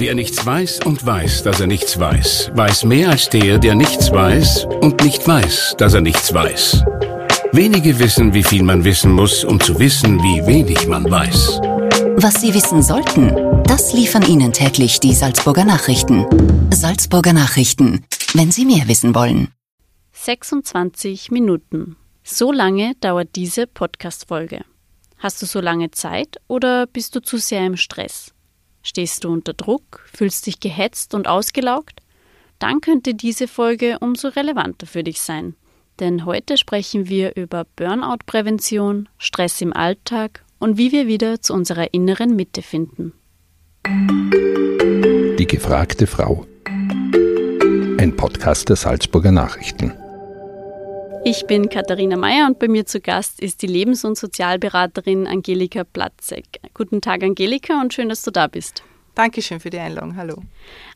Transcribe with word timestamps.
Wer 0.00 0.14
nichts 0.14 0.46
weiß 0.46 0.80
und 0.86 1.04
weiß, 1.04 1.42
dass 1.42 1.60
er 1.60 1.66
nichts 1.66 2.00
weiß, 2.00 2.52
weiß 2.54 2.84
mehr 2.84 3.10
als 3.10 3.28
der, 3.28 3.58
der 3.58 3.74
nichts 3.74 4.10
weiß 4.10 4.64
und 4.80 5.04
nicht 5.04 5.28
weiß, 5.28 5.74
dass 5.76 5.92
er 5.92 6.00
nichts 6.00 6.32
weiß. 6.32 6.82
Wenige 7.52 7.98
wissen, 7.98 8.32
wie 8.32 8.42
viel 8.42 8.62
man 8.62 8.82
wissen 8.82 9.12
muss, 9.12 9.44
um 9.44 9.60
zu 9.60 9.78
wissen, 9.78 10.18
wie 10.22 10.46
wenig 10.46 10.86
man 10.86 11.04
weiß. 11.04 11.60
Was 12.16 12.40
Sie 12.40 12.54
wissen 12.54 12.82
sollten, 12.82 13.62
das 13.64 13.92
liefern 13.92 14.22
Ihnen 14.22 14.54
täglich 14.54 15.00
die 15.00 15.12
Salzburger 15.12 15.66
Nachrichten. 15.66 16.24
Salzburger 16.72 17.34
Nachrichten, 17.34 18.06
wenn 18.32 18.50
Sie 18.50 18.64
mehr 18.64 18.88
wissen 18.88 19.14
wollen. 19.14 19.48
26 20.12 21.30
Minuten. 21.30 21.96
So 22.24 22.52
lange 22.52 22.94
dauert 23.02 23.36
diese 23.36 23.66
Podcast-Folge. 23.66 24.64
Hast 25.18 25.42
du 25.42 25.44
so 25.46 25.60
lange 25.60 25.90
Zeit 25.90 26.38
oder 26.48 26.86
bist 26.86 27.14
du 27.16 27.20
zu 27.20 27.36
sehr 27.36 27.66
im 27.66 27.76
Stress? 27.76 28.32
Stehst 28.82 29.24
du 29.24 29.30
unter 29.30 29.52
Druck, 29.52 30.08
fühlst 30.12 30.46
dich 30.46 30.60
gehetzt 30.60 31.14
und 31.14 31.28
ausgelaugt? 31.28 32.00
Dann 32.58 32.80
könnte 32.80 33.14
diese 33.14 33.48
Folge 33.48 33.98
umso 34.00 34.28
relevanter 34.28 34.86
für 34.86 35.02
dich 35.02 35.20
sein. 35.20 35.54
Denn 35.98 36.24
heute 36.24 36.56
sprechen 36.56 37.08
wir 37.08 37.36
über 37.36 37.66
Burnout-Prävention, 37.76 39.08
Stress 39.18 39.60
im 39.60 39.72
Alltag 39.72 40.44
und 40.58 40.78
wie 40.78 40.92
wir 40.92 41.06
wieder 41.06 41.40
zu 41.40 41.52
unserer 41.52 41.92
inneren 41.92 42.36
Mitte 42.36 42.62
finden. 42.62 43.12
Die 45.38 45.46
gefragte 45.46 46.06
Frau. 46.06 46.46
Ein 47.98 48.14
Podcast 48.16 48.68
der 48.68 48.76
Salzburger 48.76 49.32
Nachrichten. 49.32 49.92
Ich 51.22 51.44
bin 51.46 51.68
Katharina 51.68 52.16
Mayer 52.16 52.46
und 52.46 52.58
bei 52.58 52.66
mir 52.66 52.86
zu 52.86 52.98
Gast 52.98 53.40
ist 53.40 53.60
die 53.60 53.66
Lebens- 53.66 54.06
und 54.06 54.16
Sozialberaterin 54.16 55.26
Angelika 55.26 55.84
Platzek. 55.84 56.46
Guten 56.72 57.02
Tag, 57.02 57.22
Angelika, 57.22 57.78
und 57.78 57.92
schön, 57.92 58.08
dass 58.08 58.22
du 58.22 58.30
da 58.30 58.46
bist. 58.46 58.82
Dankeschön 59.14 59.60
für 59.60 59.68
die 59.68 59.78
Einladung. 59.78 60.16
Hallo. 60.16 60.42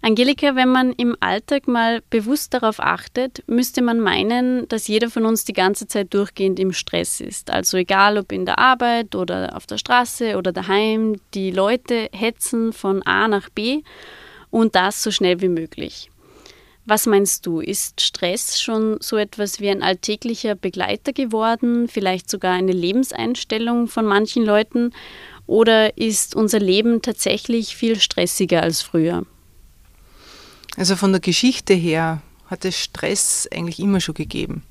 Angelika, 0.01 0.57
wenn 0.57 0.71
man 0.71 0.95
im 0.95 1.15
Alltag 1.21 1.69
mal 1.69 2.01
bewusst 2.09 2.55
darauf 2.55 2.81
achtet, 2.81 3.45
müsste 3.47 3.83
man 3.83 4.01
meinen, 4.01 4.67
dass 4.69 4.89
jeder 4.89 5.11
von 5.11 5.27
uns 5.27 5.45
die 5.45 5.53
ganze 5.53 5.87
Zeit 5.89 6.15
durchgehend 6.15 6.59
im 6.59 6.73
Stress 6.73 7.21
ist. 7.21 7.51
Also 7.51 7.77
egal 7.77 8.17
ob 8.17 8.33
in 8.33 8.47
der 8.47 8.59
Arbeit 8.59 9.15
oder 9.15 9.55
auf 9.55 9.67
der 9.67 9.77
Straße 9.77 10.39
oder 10.39 10.53
daheim, 10.53 11.17
die 11.35 11.51
Leute 11.51 12.09
hetzen 12.13 12.73
von 12.73 13.03
A 13.03 13.29
nach 13.29 13.51
B 13.51 13.83
und 14.49 14.75
das 14.75 15.03
so 15.03 15.11
schnell 15.11 15.43
wie 15.43 15.49
möglich. 15.49 16.11
Was 16.87 17.07
meinst 17.07 17.47
du, 17.47 17.61
ist 17.61 18.03
Stress 18.03 18.61
schon 18.61 18.99
so 19.01 19.17
etwas 19.17 19.59
wie 19.59 19.71
ein 19.71 19.83
alltäglicher 19.83 20.55
Begleiter 20.55 21.15
geworden, 21.15 21.89
vielleicht 21.89 22.29
sogar 22.29 22.53
eine 22.53 22.73
Lebenseinstellung 22.73 23.89
von 23.89 24.05
manchen 24.05 24.45
Leuten? 24.45 24.93
Oder 25.47 25.97
ist 25.97 26.35
unser 26.35 26.59
Leben 26.59 27.01
tatsächlich 27.01 27.75
viel 27.75 27.99
stressiger 27.99 28.63
als 28.63 28.83
früher? 28.83 29.25
Also 30.77 30.97
von 30.97 31.13
der 31.13 31.21
Geschichte 31.21 31.73
her 31.73 32.21
hat 32.47 32.67
es 32.67 32.79
Stress 32.79 33.49
eigentlich 33.53 33.79
immer 33.79 34.01
schon 34.01 34.15
gegeben. 34.15 34.63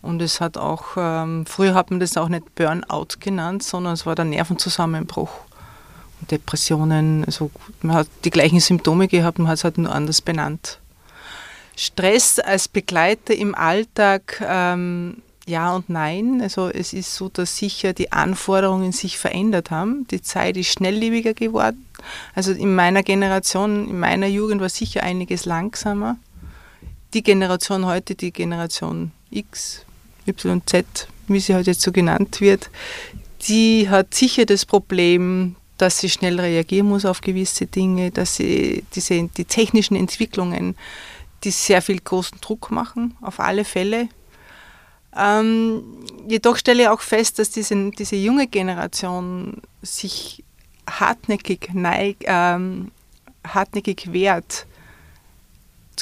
Und 0.00 0.22
es 0.22 0.40
hat 0.40 0.56
auch, 0.56 0.96
ähm, 0.96 1.44
früher 1.46 1.74
hat 1.74 1.90
man 1.90 2.00
das 2.00 2.16
auch 2.16 2.28
nicht 2.28 2.54
Burnout 2.54 3.18
genannt, 3.20 3.62
sondern 3.62 3.92
es 3.92 4.06
war 4.06 4.14
der 4.14 4.24
Nervenzusammenbruch. 4.24 5.30
Und 6.20 6.30
Depressionen, 6.30 7.24
also 7.24 7.50
man 7.82 7.96
hat 7.96 8.08
die 8.24 8.30
gleichen 8.30 8.60
Symptome 8.60 9.06
gehabt, 9.06 9.38
man 9.38 9.48
hat 9.48 9.58
es 9.58 9.64
halt 9.64 9.78
nur 9.78 9.92
anders 9.92 10.20
benannt. 10.20 10.78
Stress 11.76 12.38
als 12.38 12.68
Begleiter 12.68 13.34
im 13.34 13.54
Alltag, 13.54 14.42
ähm, 14.46 15.22
ja 15.46 15.74
und 15.74 15.88
nein. 15.88 16.40
Also 16.42 16.68
es 16.68 16.92
ist 16.92 17.14
so, 17.14 17.28
dass 17.28 17.56
sicher 17.56 17.92
die 17.92 18.12
Anforderungen 18.12 18.92
sich 18.92 19.18
verändert 19.18 19.70
haben. 19.70 20.06
Die 20.10 20.22
Zeit 20.22 20.56
ist 20.56 20.72
schnelllebiger 20.72 21.34
geworden. 21.34 21.86
Also 22.34 22.52
in 22.52 22.74
meiner 22.74 23.02
Generation, 23.02 23.88
in 23.88 23.98
meiner 23.98 24.26
Jugend 24.26 24.60
war 24.60 24.68
sicher 24.68 25.02
einiges 25.02 25.44
langsamer. 25.44 26.18
Die 27.14 27.22
Generation 27.22 27.86
heute, 27.86 28.14
die 28.14 28.32
Generation 28.32 29.12
X, 29.30 29.84
Y, 30.26 30.62
Z, 30.66 31.08
wie 31.28 31.40
sie 31.40 31.54
heute 31.54 31.70
jetzt 31.70 31.82
so 31.82 31.92
genannt 31.92 32.40
wird, 32.40 32.70
die 33.48 33.88
hat 33.88 34.14
sicher 34.14 34.46
das 34.46 34.64
Problem, 34.64 35.56
dass 35.78 35.98
sie 35.98 36.08
schnell 36.08 36.38
reagieren 36.38 36.88
muss 36.88 37.04
auf 37.04 37.20
gewisse 37.20 37.66
Dinge, 37.66 38.10
dass 38.10 38.36
sie 38.36 38.84
diese, 38.94 39.28
die 39.36 39.44
technischen 39.44 39.96
Entwicklungen 39.96 40.76
die 41.44 41.50
sehr 41.50 41.82
viel 41.82 42.00
großen 42.00 42.40
Druck 42.40 42.70
machen, 42.70 43.16
auf 43.20 43.40
alle 43.40 43.64
Fälle. 43.64 44.08
Ähm, 45.16 45.82
jedoch 46.28 46.56
stelle 46.56 46.82
ich 46.84 46.88
auch 46.88 47.00
fest, 47.00 47.38
dass 47.38 47.50
diese, 47.50 47.90
diese 47.90 48.16
junge 48.16 48.46
Generation 48.46 49.60
sich 49.82 50.44
hartnäckig, 50.88 51.70
neig, 51.74 52.16
ähm, 52.24 52.90
hartnäckig 53.46 54.12
wehrt, 54.12 54.66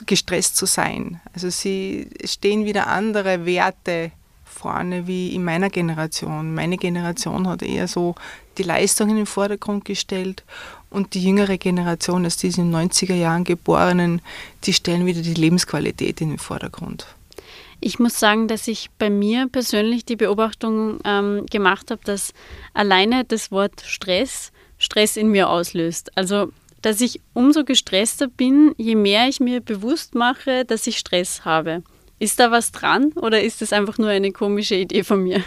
gestresst 0.06 0.56
zu 0.56 0.66
sein. 0.66 1.20
Also 1.34 1.50
sie 1.50 2.08
stehen 2.24 2.64
wieder 2.64 2.86
andere 2.86 3.44
Werte 3.44 4.12
vorne 4.50 5.06
wie 5.06 5.34
in 5.34 5.44
meiner 5.44 5.70
Generation. 5.70 6.54
Meine 6.54 6.76
Generation 6.76 7.48
hat 7.48 7.62
eher 7.62 7.88
so 7.88 8.14
die 8.58 8.62
Leistungen 8.62 9.10
in 9.10 9.16
den 9.16 9.26
Vordergrund 9.26 9.84
gestellt 9.84 10.44
und 10.90 11.14
die 11.14 11.24
jüngere 11.24 11.56
Generation, 11.56 12.24
also 12.24 12.38
diese 12.40 12.60
in 12.60 12.72
den 12.72 12.90
90er 12.90 13.14
Jahren 13.14 13.44
Geborenen, 13.44 14.20
die 14.64 14.72
stellen 14.72 15.06
wieder 15.06 15.22
die 15.22 15.34
Lebensqualität 15.34 16.20
in 16.20 16.30
den 16.30 16.38
Vordergrund. 16.38 17.06
Ich 17.80 17.98
muss 17.98 18.20
sagen, 18.20 18.46
dass 18.46 18.68
ich 18.68 18.90
bei 18.98 19.08
mir 19.08 19.48
persönlich 19.48 20.04
die 20.04 20.16
Beobachtung 20.16 20.98
ähm, 21.04 21.46
gemacht 21.46 21.90
habe, 21.90 22.02
dass 22.04 22.34
alleine 22.74 23.24
das 23.24 23.50
Wort 23.50 23.80
Stress 23.80 24.52
Stress 24.80 25.16
in 25.16 25.28
mir 25.28 25.48
auslöst. 25.48 26.10
Also, 26.16 26.50
dass 26.82 27.00
ich 27.00 27.20
umso 27.34 27.64
gestresster 27.64 28.26
bin, 28.26 28.74
je 28.78 28.96
mehr 28.96 29.28
ich 29.28 29.38
mir 29.38 29.60
bewusst 29.60 30.14
mache, 30.14 30.64
dass 30.64 30.86
ich 30.86 30.98
Stress 30.98 31.44
habe. 31.44 31.82
Ist 32.20 32.38
da 32.38 32.50
was 32.50 32.70
dran 32.70 33.12
oder 33.16 33.40
ist 33.40 33.62
das 33.62 33.72
einfach 33.72 33.96
nur 33.96 34.10
eine 34.10 34.30
komische 34.30 34.74
Idee 34.74 35.04
von 35.04 35.22
mir? 35.22 35.42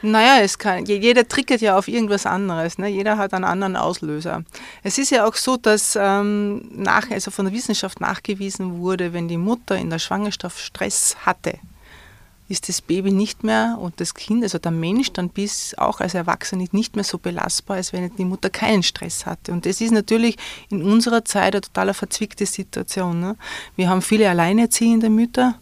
Naja, 0.00 0.42
es 0.42 0.58
kann, 0.58 0.84
jeder 0.86 1.26
triggert 1.26 1.60
ja 1.60 1.76
auf 1.76 1.88
irgendwas 1.88 2.24
anderes. 2.24 2.78
Ne? 2.78 2.86
Jeder 2.86 3.18
hat 3.18 3.34
einen 3.34 3.44
anderen 3.44 3.74
Auslöser. 3.74 4.44
Es 4.84 4.96
ist 4.96 5.10
ja 5.10 5.26
auch 5.26 5.34
so, 5.34 5.56
dass 5.56 5.98
ähm, 6.00 6.70
nach, 6.70 7.10
also 7.10 7.32
von 7.32 7.46
der 7.46 7.52
Wissenschaft 7.52 8.00
nachgewiesen 8.00 8.78
wurde, 8.78 9.12
wenn 9.12 9.26
die 9.26 9.36
Mutter 9.36 9.76
in 9.76 9.90
der 9.90 9.98
Schwangerschaft 9.98 10.60
Stress 10.60 11.16
hatte, 11.26 11.58
ist 12.48 12.68
das 12.68 12.82
Baby 12.82 13.10
nicht 13.10 13.42
mehr 13.42 13.78
und 13.80 14.00
das 14.00 14.14
Kind, 14.14 14.42
also 14.42 14.58
der 14.58 14.70
Mensch 14.70 15.12
dann 15.12 15.30
bis 15.30 15.74
auch 15.78 16.00
als 16.00 16.14
Erwachsener 16.14 16.66
nicht 16.72 16.94
mehr 16.94 17.04
so 17.04 17.16
belastbar, 17.16 17.78
als 17.78 17.92
wenn 17.92 18.14
die 18.16 18.24
Mutter 18.24 18.50
keinen 18.50 18.82
Stress 18.82 19.24
hatte. 19.24 19.50
Und 19.52 19.64
das 19.64 19.80
ist 19.80 19.92
natürlich 19.92 20.36
in 20.68 20.82
unserer 20.82 21.24
Zeit 21.24 21.54
eine 21.54 21.62
total 21.62 21.94
verzwickte 21.94 22.44
Situation. 22.44 23.20
Ne? 23.20 23.36
Wir 23.76 23.88
haben 23.88 24.02
viele 24.02 24.28
alleinerziehende 24.28 25.08
Mütter, 25.08 25.58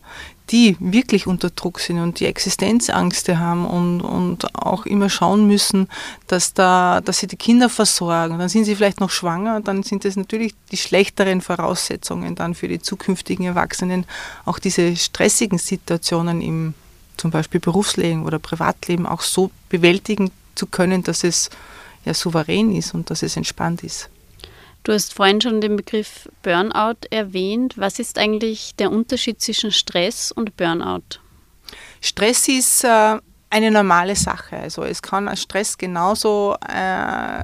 die 0.50 0.76
wirklich 0.80 1.26
unter 1.26 1.50
Druck 1.50 1.80
sind 1.80 1.98
und 1.98 2.20
die 2.20 2.26
Existenzängste 2.26 3.38
haben 3.38 3.66
und, 3.66 4.00
und 4.00 4.54
auch 4.54 4.86
immer 4.86 5.08
schauen 5.08 5.46
müssen, 5.46 5.88
dass, 6.26 6.52
da, 6.52 7.00
dass 7.00 7.18
sie 7.18 7.26
die 7.26 7.36
Kinder 7.36 7.68
versorgen. 7.68 8.38
Dann 8.38 8.48
sind 8.48 8.64
sie 8.64 8.74
vielleicht 8.74 9.00
noch 9.00 9.10
schwanger, 9.10 9.60
dann 9.60 9.82
sind 9.82 10.04
das 10.04 10.16
natürlich 10.16 10.54
die 10.70 10.76
schlechteren 10.76 11.40
Voraussetzungen 11.40 12.34
dann 12.34 12.54
für 12.54 12.68
die 12.68 12.80
zukünftigen 12.80 13.46
Erwachsenen, 13.46 14.04
auch 14.44 14.58
diese 14.58 14.96
stressigen 14.96 15.58
Situationen 15.58 16.40
im 16.42 16.74
zum 17.16 17.30
Beispiel 17.30 17.60
Berufsleben 17.60 18.24
oder 18.24 18.38
Privatleben 18.38 19.06
auch 19.06 19.20
so 19.20 19.50
bewältigen 19.68 20.30
zu 20.54 20.66
können, 20.66 21.02
dass 21.02 21.24
es 21.24 21.50
ja 22.04 22.14
souverän 22.14 22.74
ist 22.74 22.94
und 22.94 23.10
dass 23.10 23.22
es 23.22 23.36
entspannt 23.36 23.84
ist. 23.84 24.10
Du 24.84 24.92
hast 24.92 25.14
vorhin 25.14 25.40
schon 25.40 25.60
den 25.60 25.76
Begriff 25.76 26.28
Burnout 26.42 27.06
erwähnt. 27.10 27.78
Was 27.78 27.98
ist 27.98 28.18
eigentlich 28.18 28.74
der 28.76 28.90
Unterschied 28.90 29.40
zwischen 29.40 29.70
Stress 29.70 30.32
und 30.32 30.56
Burnout? 30.56 31.20
Stress 32.00 32.48
ist 32.48 32.82
äh, 32.84 33.18
eine 33.50 33.70
normale 33.70 34.16
Sache. 34.16 34.56
Also 34.56 34.82
es 34.82 35.00
kann 35.00 35.34
Stress 35.36 35.78
genauso, 35.78 36.56
äh, 36.68 37.42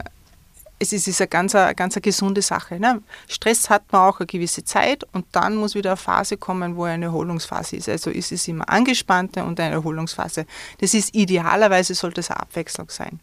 es 0.78 0.92
ist, 0.92 1.08
ist 1.08 1.20
eine 1.20 1.28
ganz, 1.28 1.54
eine 1.54 1.74
ganz 1.74 1.96
eine 1.96 2.02
gesunde 2.02 2.42
Sache. 2.42 2.78
Ne? 2.78 3.02
Stress 3.26 3.68
hat 3.68 3.90
man 3.90 4.02
auch 4.02 4.20
eine 4.20 4.26
gewisse 4.26 4.64
Zeit 4.64 5.04
und 5.12 5.26
dann 5.32 5.56
muss 5.56 5.74
wieder 5.74 5.90
eine 5.90 5.96
Phase 5.96 6.36
kommen, 6.36 6.76
wo 6.76 6.84
eine 6.84 7.06
Erholungsphase 7.06 7.76
ist. 7.76 7.88
Also 7.88 8.10
ist 8.10 8.32
es 8.32 8.46
immer 8.46 8.68
angespannte 8.68 9.42
und 9.44 9.58
eine 9.58 9.74
Erholungsphase. 9.74 10.46
Das 10.80 10.94
ist 10.94 11.14
idealerweise 11.14 11.94
sollte 11.94 12.20
es 12.20 12.30
eine 12.30 12.40
Abwechslung 12.40 12.88
sein. 12.90 13.18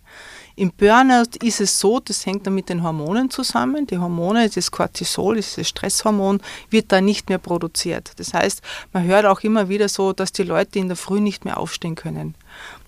Im 0.58 0.72
Burnout 0.72 1.38
ist 1.44 1.60
es 1.60 1.80
so, 1.80 2.00
das 2.00 2.26
hängt 2.26 2.48
dann 2.48 2.56
mit 2.56 2.70
den 2.70 2.82
Hormonen 2.82 3.30
zusammen. 3.30 3.88
Die 3.88 3.98
Hormone, 3.98 4.50
das 4.50 4.72
Cortisol, 4.72 5.36
dieses 5.36 5.68
Stresshormon, 5.68 6.42
wird 6.70 6.92
da 6.92 7.02
nicht 7.02 7.28
mehr 7.28 7.40
produziert. 7.40 8.12
Das 8.18 8.34
heißt, 8.34 8.62
man 8.94 9.04
hört 9.04 9.26
auch 9.26 9.42
immer 9.42 9.68
wieder 9.68 9.90
so, 9.90 10.14
dass 10.14 10.32
die 10.32 10.44
Leute 10.44 10.80
in 10.80 10.88
der 10.88 10.96
Früh 10.96 11.20
nicht 11.20 11.44
mehr 11.44 11.58
aufstehen 11.58 11.96
können. 11.96 12.36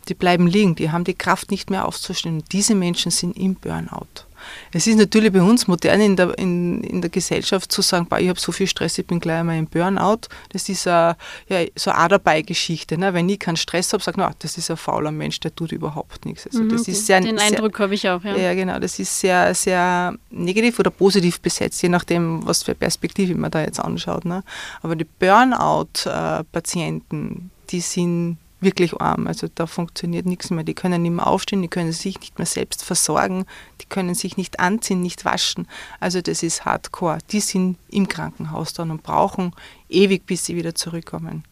Die 0.08 0.14
bleiben 0.14 0.48
liegen, 0.48 0.76
die 0.76 0.92
haben 0.92 1.04
die 1.04 1.14
Kraft 1.14 1.52
nicht 1.52 1.70
mehr 1.70 1.86
aufzustehen. 1.86 2.44
Diese 2.54 2.76
Menschen 2.76 3.12
sind 3.12 3.36
im 3.38 3.56
Burnout. 3.56 4.27
Es 4.72 4.88
ist 4.88 4.98
natürlich 4.98 5.32
bei 5.32 5.42
uns 5.42 5.68
modern 5.68 6.02
in 6.02 6.16
der, 6.16 6.38
in, 6.38 6.84
in 6.84 7.02
der 7.02 7.10
Gesellschaft 7.10 7.72
zu 7.72 7.82
sagen, 7.82 8.08
ich 8.20 8.30
habe 8.30 8.40
so 8.40 8.52
viel 8.52 8.68
Stress, 8.68 8.98
ich 8.98 9.06
bin 9.06 9.20
gleich 9.20 9.40
einmal 9.40 9.58
im 9.58 9.68
Burnout. 9.68 10.22
Das 10.50 10.68
ist 10.70 10.88
a, 10.88 11.16
ja, 11.48 11.64
so 11.76 11.92
eine 11.92 12.08
dabei 12.10 12.42
Geschichte. 12.42 12.98
Ne? 12.98 13.14
Wenn 13.14 13.30
ich 13.30 13.40
keinen 13.40 13.58
Stress 13.58 13.94
habe, 13.94 14.04
sage 14.04 14.22
ich, 14.22 14.28
das 14.40 14.58
ist 14.58 14.72
ein 14.72 14.78
fauler 14.78 15.12
Mensch, 15.12 15.40
der 15.40 15.56
tut 15.56 15.72
überhaupt 15.72 16.26
nichts. 16.26 16.48
Also 16.48 16.64
das 16.64 16.88
mhm, 16.88 16.94
ist 16.94 17.06
sehr, 17.06 17.22
den 17.22 17.38
Eindruck 17.40 17.80
habe 17.80 17.94
ich 17.94 18.10
auch, 18.10 18.24
ja. 18.24 18.36
Ja, 18.36 18.54
genau. 18.54 18.80
Das 18.80 19.00
ist 19.00 19.20
sehr, 19.20 19.54
sehr 19.56 20.16
negativ 20.30 20.80
oder 20.80 20.92
positiv 20.92 21.42
besetzt, 21.42 21.82
je 21.82 21.90
nachdem, 21.90 22.46
was 22.46 22.64
für 22.64 22.76
Perspektive 22.76 23.36
man 23.36 23.52
da 23.52 23.62
jetzt 23.62 23.80
anschaut. 23.80 24.26
Ne? 24.26 24.44
Aber 24.82 24.96
die 24.96 25.06
Burnout-Patienten, 25.06 27.52
die 27.70 27.82
sind 27.82 28.38
wirklich 28.60 29.00
arm. 29.00 29.28
Also 29.28 29.48
da 29.54 29.68
funktioniert 29.68 30.26
nichts 30.26 30.50
mehr. 30.50 30.64
Die 30.64 30.74
können 30.74 31.02
nicht 31.02 31.12
mehr 31.12 31.28
aufstehen, 31.28 31.62
die 31.62 31.68
können 31.68 31.92
sich 31.92 32.20
nicht 32.20 32.38
mehr 32.40 32.46
selbst 32.46 32.84
versorgen, 32.84 33.46
die 33.82 33.86
können 33.86 34.16
sich 34.16 34.38
nicht 34.38 34.60
anziehen, 34.60 35.02
nicht 35.02 35.26
waschen. 35.26 35.68
Also 36.00 36.22
das 36.22 36.44
ist 36.44 36.66
Hardcore. 36.66 37.20
Die 37.32 37.40
sind 37.40 37.78
im 37.90 38.08
Krankenhaus 38.08 38.74
dann 38.74 38.92
und 38.92 39.04
brauchen 39.04 39.54
ewig, 39.90 40.26
bis 40.26 40.46
sie 40.46 40.56
wieder 40.56 40.76
zurückkommen. 40.76 41.44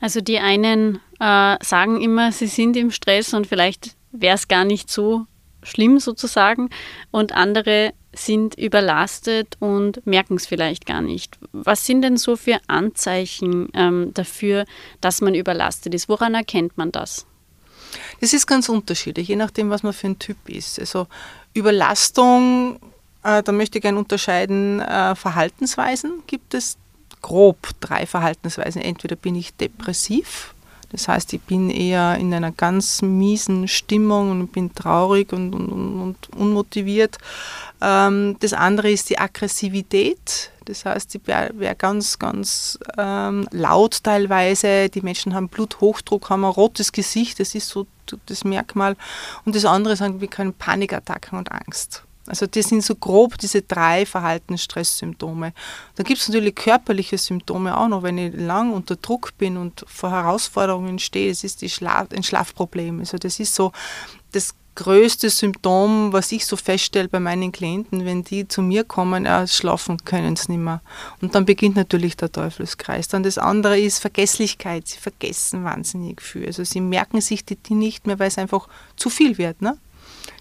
Also 0.00 0.20
die 0.20 0.38
einen 0.38 1.00
äh, 1.20 1.56
sagen 1.62 2.00
immer, 2.00 2.32
sie 2.32 2.46
sind 2.46 2.76
im 2.76 2.90
Stress 2.90 3.34
und 3.34 3.46
vielleicht 3.46 3.96
wäre 4.12 4.36
es 4.36 4.48
gar 4.48 4.64
nicht 4.64 4.90
so 4.90 5.26
schlimm 5.62 5.98
sozusagen 5.98 6.70
und 7.10 7.32
andere 7.32 7.92
sind 8.12 8.54
überlastet 8.56 9.56
und 9.60 10.04
merken 10.06 10.36
es 10.36 10.46
vielleicht 10.46 10.86
gar 10.86 11.00
nicht. 11.00 11.38
Was 11.52 11.86
sind 11.86 12.02
denn 12.02 12.16
so 12.16 12.36
für 12.36 12.58
Anzeichen 12.66 13.68
ähm, 13.74 14.12
dafür, 14.14 14.64
dass 15.00 15.20
man 15.20 15.34
überlastet 15.34 15.94
ist? 15.94 16.08
Woran 16.08 16.34
erkennt 16.34 16.76
man 16.78 16.90
das? 16.90 17.26
Das 18.20 18.32
ist 18.32 18.46
ganz 18.46 18.68
unterschiedlich, 18.68 19.28
je 19.28 19.36
nachdem, 19.36 19.70
was 19.70 19.82
man 19.82 19.92
für 19.92 20.08
ein 20.08 20.18
Typ 20.18 20.48
ist. 20.48 20.78
Also 20.78 21.06
Überlastung, 21.54 22.80
äh, 23.22 23.42
da 23.42 23.52
möchte 23.52 23.78
ich 23.78 23.82
gerne 23.82 23.98
unterscheiden, 23.98 24.80
äh, 24.80 25.14
Verhaltensweisen 25.14 26.22
gibt 26.26 26.54
es 26.54 26.76
grob 27.22 27.58
drei 27.80 28.06
Verhaltensweisen. 28.06 28.82
Entweder 28.82 29.16
bin 29.16 29.34
ich 29.34 29.54
depressiv, 29.54 30.54
das 30.90 31.06
heißt, 31.06 31.32
ich 31.34 31.42
bin 31.42 31.68
eher 31.68 32.16
in 32.16 32.32
einer 32.32 32.52
ganz 32.52 33.02
miesen 33.02 33.68
Stimmung 33.68 34.30
und 34.30 34.52
bin 34.52 34.74
traurig 34.74 35.32
und, 35.32 35.54
und, 35.54 35.70
und 35.70 36.16
unmotiviert. 36.36 37.18
Ähm, 37.82 38.36
das 38.40 38.54
andere 38.54 38.90
ist 38.90 39.10
die 39.10 39.18
Aggressivität. 39.18 40.50
Das 40.64 40.84
heißt, 40.84 41.14
ich 41.14 41.26
wäre 41.26 41.50
wär 41.58 41.74
ganz, 41.74 42.18
ganz 42.18 42.78
ähm, 42.96 43.46
laut 43.50 44.02
teilweise. 44.02 44.88
Die 44.88 45.02
Menschen 45.02 45.34
haben 45.34 45.48
Bluthochdruck, 45.48 46.30
haben 46.30 46.44
ein 46.44 46.50
rotes 46.50 46.92
Gesicht. 46.92 47.40
Das 47.40 47.54
ist 47.54 47.68
so 47.68 47.86
das 48.26 48.44
Merkmal. 48.44 48.96
Und 49.44 49.54
das 49.54 49.66
andere 49.66 49.96
sind, 49.96 50.20
wir 50.22 50.28
können 50.28 50.54
Panikattacken 50.54 51.38
und 51.38 51.52
Angst. 51.52 52.04
Also 52.28 52.46
das 52.46 52.68
sind 52.68 52.84
so 52.84 52.94
grob 52.94 53.38
diese 53.38 53.62
drei 53.62 54.06
Verhaltensstresssymptome. 54.06 55.52
Da 55.96 56.02
gibt 56.02 56.20
es 56.20 56.28
natürlich 56.28 56.54
körperliche 56.54 57.18
Symptome 57.18 57.76
auch 57.76 57.88
noch, 57.88 58.02
wenn 58.02 58.18
ich 58.18 58.34
lang 58.34 58.72
unter 58.72 58.96
Druck 58.96 59.36
bin 59.38 59.56
und 59.56 59.84
vor 59.86 60.10
Herausforderungen 60.10 60.98
stehe. 60.98 61.30
Das 61.30 61.44
ist 61.44 61.62
die 61.62 61.70
Schla 61.70 62.06
ein 62.14 62.22
Schlafproblem. 62.22 63.00
Also 63.00 63.18
das 63.18 63.40
ist 63.40 63.54
so 63.54 63.72
das 64.32 64.54
größte 64.78 65.28
Symptom, 65.28 66.12
was 66.12 66.30
ich 66.30 66.46
so 66.46 66.54
feststelle 66.54 67.08
bei 67.08 67.18
meinen 67.18 67.50
Klienten, 67.50 68.04
wenn 68.04 68.22
die 68.22 68.46
zu 68.46 68.62
mir 68.62 68.84
kommen, 68.84 69.24
ja, 69.24 69.44
schlafen 69.44 70.04
können 70.04 70.36
sie 70.36 70.52
nicht 70.52 70.60
mehr. 70.60 70.80
Und 71.20 71.34
dann 71.34 71.44
beginnt 71.44 71.74
natürlich 71.74 72.16
der 72.16 72.30
Teufelskreis. 72.30 73.08
Dann 73.08 73.24
das 73.24 73.38
andere 73.38 73.76
ist 73.80 73.98
Vergesslichkeit. 73.98 74.86
Sie 74.86 74.98
vergessen 74.98 75.64
wahnsinnig 75.64 76.22
viel. 76.22 76.46
Also 76.46 76.62
sie 76.62 76.80
merken 76.80 77.20
sich 77.20 77.44
die, 77.44 77.56
die 77.56 77.74
nicht 77.74 78.06
mehr, 78.06 78.20
weil 78.20 78.28
es 78.28 78.38
einfach 78.38 78.68
zu 78.94 79.10
viel 79.10 79.36
wird. 79.36 79.60
Ne? 79.62 79.76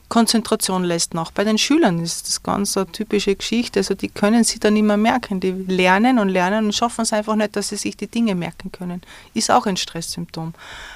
Konzentration 0.10 0.84
lässt 0.84 1.14
nach. 1.14 1.32
Bei 1.32 1.44
den 1.44 1.58
Schülern 1.58 2.00
ist 2.00 2.28
das 2.28 2.42
ganz 2.42 2.78
eine 2.78 2.92
typische 2.92 3.36
Geschichte. 3.36 3.80
Also 3.80 3.94
die 3.94 4.08
können 4.08 4.44
sie 4.44 4.60
dann 4.60 4.76
immer 4.78 4.96
merken. 4.96 5.40
Die 5.40 5.52
lernen 5.52 6.18
und 6.20 6.30
lernen 6.30 6.66
und 6.66 6.76
schaffen 6.76 7.02
es 7.02 7.12
einfach 7.12 7.36
nicht, 7.36 7.56
dass 7.56 7.70
sie 7.70 7.76
sich 7.76 7.98
die 7.98 8.08
Dinge 8.08 8.34
merken 8.34 8.72
können. 8.72 9.02
Ist 9.34 9.52
auch 9.52 9.66
ein 9.66 9.76
Stresssymptom. 9.76 10.54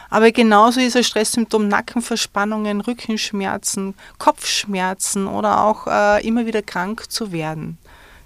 Aber 0.09 0.31
genauso 0.31 0.79
ist 0.79 0.95
ein 0.95 1.03
Stresssymptom 1.03 1.67
Nackenverspannungen, 1.67 2.81
Rückenschmerzen, 2.81 3.95
Kopfschmerzen 4.17 5.27
oder 5.27 5.63
auch 5.63 5.87
äh, 5.87 6.25
immer 6.25 6.45
wieder 6.45 6.61
krank 6.61 7.11
zu 7.11 7.31
werden. 7.31 7.77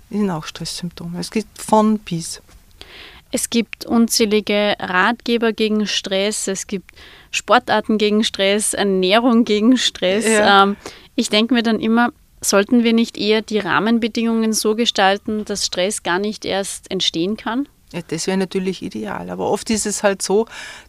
Das 0.10 0.20
sind 0.20 0.30
auch 0.30 0.46
Stresssymptome. 0.46 1.20
Es 1.20 1.32
geht 1.32 1.48
von 1.58 1.98
bis. 1.98 2.42
Es 3.36 3.50
gibt 3.50 3.86
unzählige 3.86 4.78
Ratgeber 4.80 5.52
gegen 5.52 5.88
Stress, 5.88 6.48
es 6.48 6.68
gibt 6.68 6.92
Sportarten 7.32 7.98
gegen 7.98 8.24
Stress, 8.24 8.74
Ernährung 8.74 9.44
gegen 9.44 9.76
Stress. 9.76 10.26
Ja. 10.26 10.64
Ähm, 10.64 10.78
ich 11.16 11.30
denke 11.30 11.54
mir 11.54 11.62
dann 11.62 11.82
immer, 11.82 12.14
sollten 12.40 12.86
wir 12.86 12.94
nicht 12.94 13.18
eher 13.18 13.42
die 13.42 13.60
Rahmenbedingungen 13.60 14.54
so 14.54 14.74
gestalten, 14.74 15.44
dass 15.44 15.66
Stress 15.66 16.02
gar 16.02 16.18
nicht 16.18 16.46
erst 16.46 16.90
entstehen 16.90 17.36
kann? 17.36 17.68
Ja, 17.92 18.00
das 18.08 18.26
wäre 18.26 18.38
natürlich 18.38 18.82
ideal. 18.82 19.30
Aber 19.30 19.50
oft 19.52 19.70
ist 19.70 19.86
es 19.86 20.02
halt 20.02 20.22
so, 20.22 20.46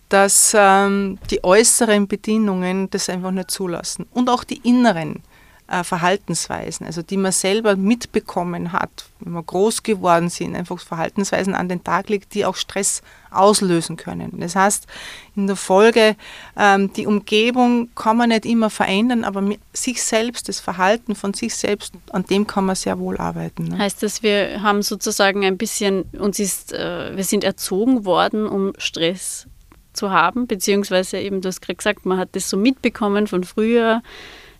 dass 0.09 0.55
ähm, 0.57 1.19
die 1.33 1.43
äußeren 1.43 2.07
Bedingungen 2.07 2.89
das 2.91 3.09
einfach 3.09 3.33
nicht 3.33 3.51
zulassen. 3.51 4.07
Und 4.13 4.31
auch 4.31 4.45
die 4.45 4.61
inneren 4.63 5.25
äh, 5.69 5.83
Verhaltensweisen, 5.83 6.87
also 6.87 7.03
die 7.03 7.17
man 7.17 7.33
selber 7.33 7.77
mitbekommen 7.77 8.73
hat, 8.73 9.07
wenn 9.21 9.33
wir 9.33 9.43
groß 9.43 9.83
geworden 9.83 10.29
sind, 10.29 10.55
einfach 10.55 10.79
Verhaltensweisen 10.79 11.55
an 11.55 11.69
den 11.69 11.83
Tag 11.83 12.09
legt, 12.09 12.35
die 12.35 12.45
auch 12.45 12.55
Stress 12.57 13.03
auslösen 13.31 13.97
können. 13.97 14.39
Das 14.39 14.55
heißt, 14.55 14.87
in 15.35 15.47
der 15.47 15.57
Folge, 15.57 16.17
ähm, 16.57 16.93
die 16.93 17.07
Umgebung 17.07 17.89
kann 17.95 18.17
man 18.17 18.29
nicht 18.29 18.47
immer 18.47 18.71
verändern, 18.71 19.25
aber 19.25 19.43
sich 19.73 20.03
selbst, 20.03 20.49
das 20.49 20.61
Verhalten 20.61 21.15
von 21.15 21.35
sich 21.35 21.55
selbst, 21.55 21.95
an 22.13 22.25
dem 22.25 22.47
kann 22.47 22.67
man 22.67 22.77
sehr 22.77 22.99
wohl 22.99 23.17
arbeiten. 23.17 23.65
Ne? 23.65 23.79
Heißt 23.79 24.03
das, 24.03 24.23
wir 24.23 24.63
haben 24.63 24.83
sozusagen 24.83 25.45
ein 25.45 25.59
bisschen, 25.59 26.05
uns 26.19 26.39
ist, 26.39 26.73
äh, 26.73 27.17
wir 27.17 27.25
sind 27.25 27.45
erzogen 27.45 28.05
worden, 28.05 28.47
um 28.47 28.73
Stress 28.79 29.49
zu 29.93 30.11
haben, 30.11 30.47
beziehungsweise 30.47 31.19
eben, 31.19 31.41
du 31.41 31.49
hast 31.49 31.61
gerade 31.61 31.77
gesagt, 31.77 32.07
man 32.07 32.19
hat 32.19 32.31
das 32.33 32.49
so 32.49 32.57
mitbekommen 32.57 33.27
von 33.27 33.43
früher, 33.45 34.03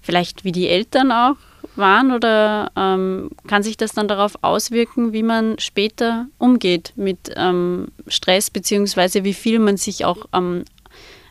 vielleicht 0.07 0.45
wie 0.45 0.53
die 0.53 0.69
Eltern 0.69 1.13
auch 1.13 1.37
waren 1.75 2.13
oder 2.13 2.71
ähm, 2.77 3.31
kann 3.47 3.63
sich 3.63 3.77
das 3.77 3.93
dann 3.93 4.09
darauf 4.09 4.39
auswirken, 4.43 5.13
wie 5.13 5.23
man 5.23 5.59
später 5.59 6.27
umgeht 6.39 6.93
mit 6.97 7.33
ähm, 7.37 7.89
Stress 8.07 8.51
beziehungsweise 8.51 9.25
wie 9.25 9.35
viel 9.35 9.59
man 9.59 9.77
sich 9.77 10.05
auch 10.05 10.27
ähm, 10.33 10.65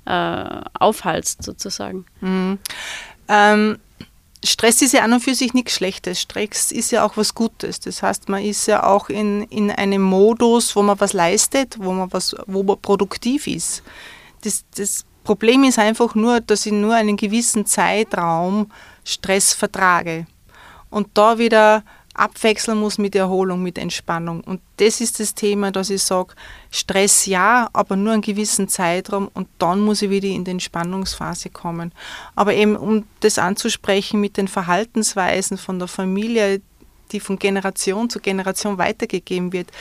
äh, 0.06 0.62
aufhalst 0.78 1.42
sozusagen? 1.42 2.06
Mhm. 2.22 2.60
Ähm, 3.28 3.80
Stress 4.44 4.84
ist 4.84 4.94
ja 4.94 5.02
an 5.02 5.14
und 5.14 5.22
für 5.22 5.34
sich 5.34 5.54
nichts 5.54 5.74
Schlechtes. 5.74 6.22
Stress 6.22 6.72
ist 6.72 6.92
ja 6.92 7.04
auch 7.04 7.18
was 7.18 7.34
Gutes. 7.34 7.80
Das 7.80 8.04
heißt, 8.04 8.30
man 8.30 8.44
ist 8.44 8.68
ja 8.68 8.84
auch 8.84 9.10
in, 9.10 9.44
in 9.44 9.72
einem 9.72 10.04
Modus, 10.04 10.76
wo 10.76 10.84
man 10.84 11.00
was 11.00 11.14
leistet, 11.14 11.78
wo 11.80 11.92
man 11.94 12.14
was, 12.14 12.36
wo 12.46 12.62
man 12.62 12.80
produktiv 12.80 13.48
ist. 13.48 13.82
Das, 14.44 14.64
das 14.76 15.06
Problem 15.26 15.64
ist 15.64 15.80
einfach 15.80 16.14
nur, 16.14 16.40
dass 16.40 16.66
ich 16.66 16.72
nur 16.72 16.94
einen 16.94 17.18
gewissen 17.18 17.66
Zeitraum 17.66 18.72
Stress 19.04 19.54
vertrage 19.54 20.28
und 20.90 21.10
da 21.16 21.38
wieder 21.40 21.84
abwechseln 22.14 22.80
muss 22.80 22.98
mit 22.98 23.16
Erholung, 23.16 23.62
mit 23.62 23.78
Entspannung. 23.78 24.42
Und 24.42 24.62
das 24.78 25.02
ist 25.02 25.20
das 25.20 25.34
Thema, 25.34 25.72
dass 25.72 25.90
ich 25.90 26.04
sage, 26.04 26.36
Stress 26.72 27.26
ja, 27.26 27.68
aber 27.74 27.96
nur 27.96 28.14
einen 28.14 28.22
gewissen 28.22 28.70
Zeitraum 28.70 29.30
und 29.34 29.48
dann 29.58 29.82
muss 29.82 30.04
ich 30.04 30.12
wieder 30.12 30.28
in 30.28 30.46
die 30.46 30.52
Entspannungsphase 30.52 31.50
kommen. 31.50 31.92
Aber 32.36 32.54
eben, 32.54 32.78
um 32.78 33.06
das 33.20 33.40
anzusprechen 33.40 34.22
mit 34.22 34.38
den 34.38 34.48
Verhaltensweisen 34.48 35.58
von 35.58 35.80
der 35.80 35.88
Familie, 35.88 36.62
die 37.12 37.20
von 37.20 37.38
Generation 37.38 38.10
zu 38.10 38.20
Generation 38.20 38.78
weitergegeben 38.78 39.52
wird, 39.52 39.72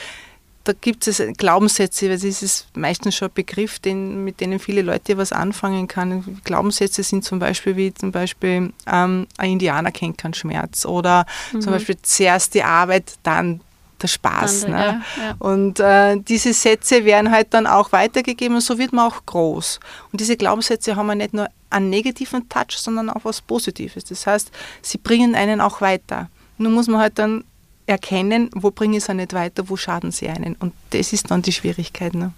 da 0.65 0.73
gibt 0.73 1.07
es 1.07 1.21
Glaubenssätze, 1.37 2.07
weil 2.07 2.15
es 2.15 2.23
ist 2.23 2.67
meistens 2.75 3.15
schon 3.15 3.29
ein 3.29 3.33
Begriff, 3.33 3.79
den, 3.79 4.23
mit 4.23 4.41
denen 4.41 4.59
viele 4.59 4.81
Leute 4.81 5.15
was 5.17 5.31
anfangen 5.31 5.87
können. 5.87 6.41
Glaubenssätze 6.43 7.03
sind 7.03 7.23
zum 7.23 7.37
Beispiel 7.39 7.77
wie 7.77 7.93
zum 7.93 8.11
Beispiel 8.11 8.73
ähm, 8.91 9.27
ein 9.37 9.51
Indianer 9.51 9.91
kennt 9.91 10.17
keinen 10.17 10.33
Schmerz 10.33 10.85
oder 10.85 11.25
mhm. 11.53 11.61
zum 11.61 11.71
Beispiel 11.71 11.97
zuerst 12.01 12.55
die 12.55 12.63
Arbeit, 12.63 13.13
dann 13.21 13.61
der 14.01 14.07
Spaß. 14.07 14.61
Dann, 14.61 14.71
ne? 14.71 14.77
ja, 14.77 15.23
ja. 15.23 15.35
Und 15.37 15.79
äh, 15.79 16.17
diese 16.17 16.53
Sätze 16.53 17.05
werden 17.05 17.31
halt 17.31 17.53
dann 17.53 17.67
auch 17.67 17.91
weitergegeben 17.91 18.55
und 18.55 18.61
so 18.61 18.77
wird 18.79 18.91
man 18.91 19.07
auch 19.07 19.25
groß. 19.25 19.79
Und 20.11 20.19
diese 20.19 20.35
Glaubenssätze 20.35 20.95
haben 20.95 21.07
ja 21.09 21.15
nicht 21.15 21.33
nur 21.33 21.47
einen 21.69 21.91
negativen 21.91 22.49
Touch, 22.49 22.77
sondern 22.77 23.11
auch 23.11 23.23
was 23.23 23.41
Positives. 23.41 24.03
Das 24.05 24.25
heißt, 24.25 24.51
sie 24.81 24.97
bringen 24.97 25.35
einen 25.35 25.61
auch 25.61 25.79
weiter. 25.81 26.29
Nun 26.57 26.73
muss 26.73 26.87
man 26.87 27.01
halt 27.01 27.19
dann 27.19 27.43
erkennen, 27.85 28.49
wo 28.53 28.71
bringe 28.71 28.97
ich 28.97 29.03
es 29.03 29.13
nicht 29.13 29.33
weiter, 29.33 29.69
wo 29.69 29.77
schaden 29.77 30.11
sie 30.11 30.27
einen. 30.27 30.55
Und 30.55 30.73
das 30.91 31.13
ist 31.13 31.31
dann 31.31 31.41
die 31.41 31.51
Schwierigkeit. 31.51 32.13
Ne? 32.13 32.33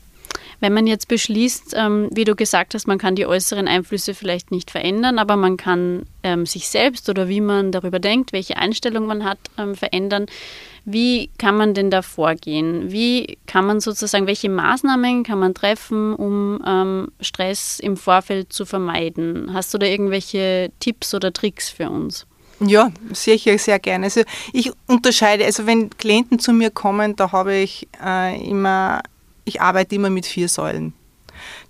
Wenn 0.59 0.73
man 0.73 0.87
jetzt 0.87 1.07
beschließt, 1.07 1.75
ähm, 1.77 2.09
wie 2.11 2.23
du 2.23 2.35
gesagt 2.35 2.73
hast, 2.73 2.87
man 2.87 2.97
kann 2.97 3.15
die 3.15 3.27
äußeren 3.27 3.67
Einflüsse 3.67 4.13
vielleicht 4.13 4.49
nicht 4.51 4.71
verändern, 4.71 5.19
aber 5.19 5.35
man 5.35 5.55
kann 5.55 6.03
ähm, 6.23 6.45
sich 6.45 6.67
selbst 6.67 7.09
oder 7.09 7.27
wie 7.27 7.41
man 7.41 7.71
darüber 7.71 7.99
denkt, 7.99 8.33
welche 8.33 8.57
Einstellung 8.57 9.05
man 9.05 9.23
hat, 9.23 9.37
ähm, 9.57 9.75
verändern. 9.75 10.25
Wie 10.83 11.29
kann 11.37 11.57
man 11.57 11.73
denn 11.73 11.91
da 11.91 12.01
vorgehen? 12.01 12.91
Wie 12.91 13.37
kann 13.45 13.65
man 13.65 13.81
sozusagen, 13.81 14.25
welche 14.25 14.49
Maßnahmen 14.49 15.23
kann 15.23 15.37
man 15.37 15.53
treffen, 15.53 16.15
um 16.15 16.63
ähm, 16.65 17.09
Stress 17.19 17.79
im 17.79 17.97
Vorfeld 17.97 18.51
zu 18.51 18.65
vermeiden? 18.65 19.53
Hast 19.53 19.73
du 19.73 19.77
da 19.77 19.85
irgendwelche 19.85 20.71
Tipps 20.79 21.13
oder 21.13 21.33
Tricks 21.33 21.69
für 21.69 21.89
uns? 21.89 22.25
Ja, 22.59 22.91
sicher 23.13 23.57
sehr 23.59 23.79
gerne. 23.79 24.05
Also 24.05 24.21
ich 24.51 24.71
unterscheide, 24.87 25.45
also 25.45 25.67
wenn 25.67 25.89
Klienten 25.91 26.39
zu 26.39 26.53
mir 26.53 26.71
kommen, 26.71 27.15
da 27.15 27.31
habe 27.31 27.55
ich 27.55 27.87
äh, 28.03 28.41
immer, 28.49 29.01
ich 29.45 29.61
arbeite 29.61 29.95
immer 29.95 30.09
mit 30.09 30.25
vier 30.25 30.49
Säulen. 30.49 30.93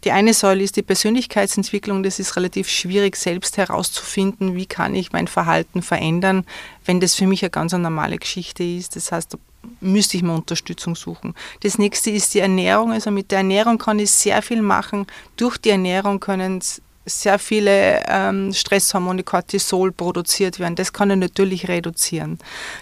Die 0.03 0.12
eine 0.12 0.34
Säule 0.34 0.63
ist 0.63 0.77
die 0.77 0.82
Persönlichkeitsentwicklung. 0.84 2.03
Das 2.03 2.20
ist 2.20 2.36
relativ 2.38 2.70
schwierig, 2.70 3.17
selbst 3.17 3.58
herauszufinden, 3.58 4.56
wie 4.56 4.65
kann 4.65 4.96
ich 4.96 5.12
mein 5.12 5.27
Verhalten 5.27 5.82
verändern, 5.82 6.46
wenn 6.86 7.00
das 7.00 7.15
für 7.15 7.27
mich 7.27 7.44
eine 7.44 7.50
ganz 7.50 7.74
normale 7.74 8.17
Geschichte 8.17 8.63
ist. 8.63 8.96
Das 8.96 9.12
heißt, 9.12 9.34
da 9.34 9.38
müsste 9.82 10.15
ich 10.15 10.24
mir 10.24 10.34
Unterstützung 10.34 10.96
suchen. 10.96 11.36
Das 11.62 11.77
nächste 11.77 12.12
ist 12.12 12.34
die 12.34 12.39
Ernährung. 12.39 12.91
Also 12.91 13.12
mit 13.12 13.32
der 13.32 13.39
Ernährung 13.39 13.77
kann 13.77 14.00
ich 14.00 14.12
sehr 14.12 14.41
viel 14.41 14.62
machen. 14.62 15.08
Durch 15.36 15.58
die 15.58 15.72
Ernährung 15.72 16.20
können 16.20 16.62
sehr 17.08 17.40
viele 17.40 18.04
ähm, 18.08 18.54
Stresshormone, 18.54 19.24
Cortisol 19.24 19.92
produziert 19.92 20.60
werden. 20.60 20.76
Das 20.76 20.94
kann 20.94 21.10
ich 21.10 21.18
natürlich 21.18 21.68
reduzieren. 21.68 22.38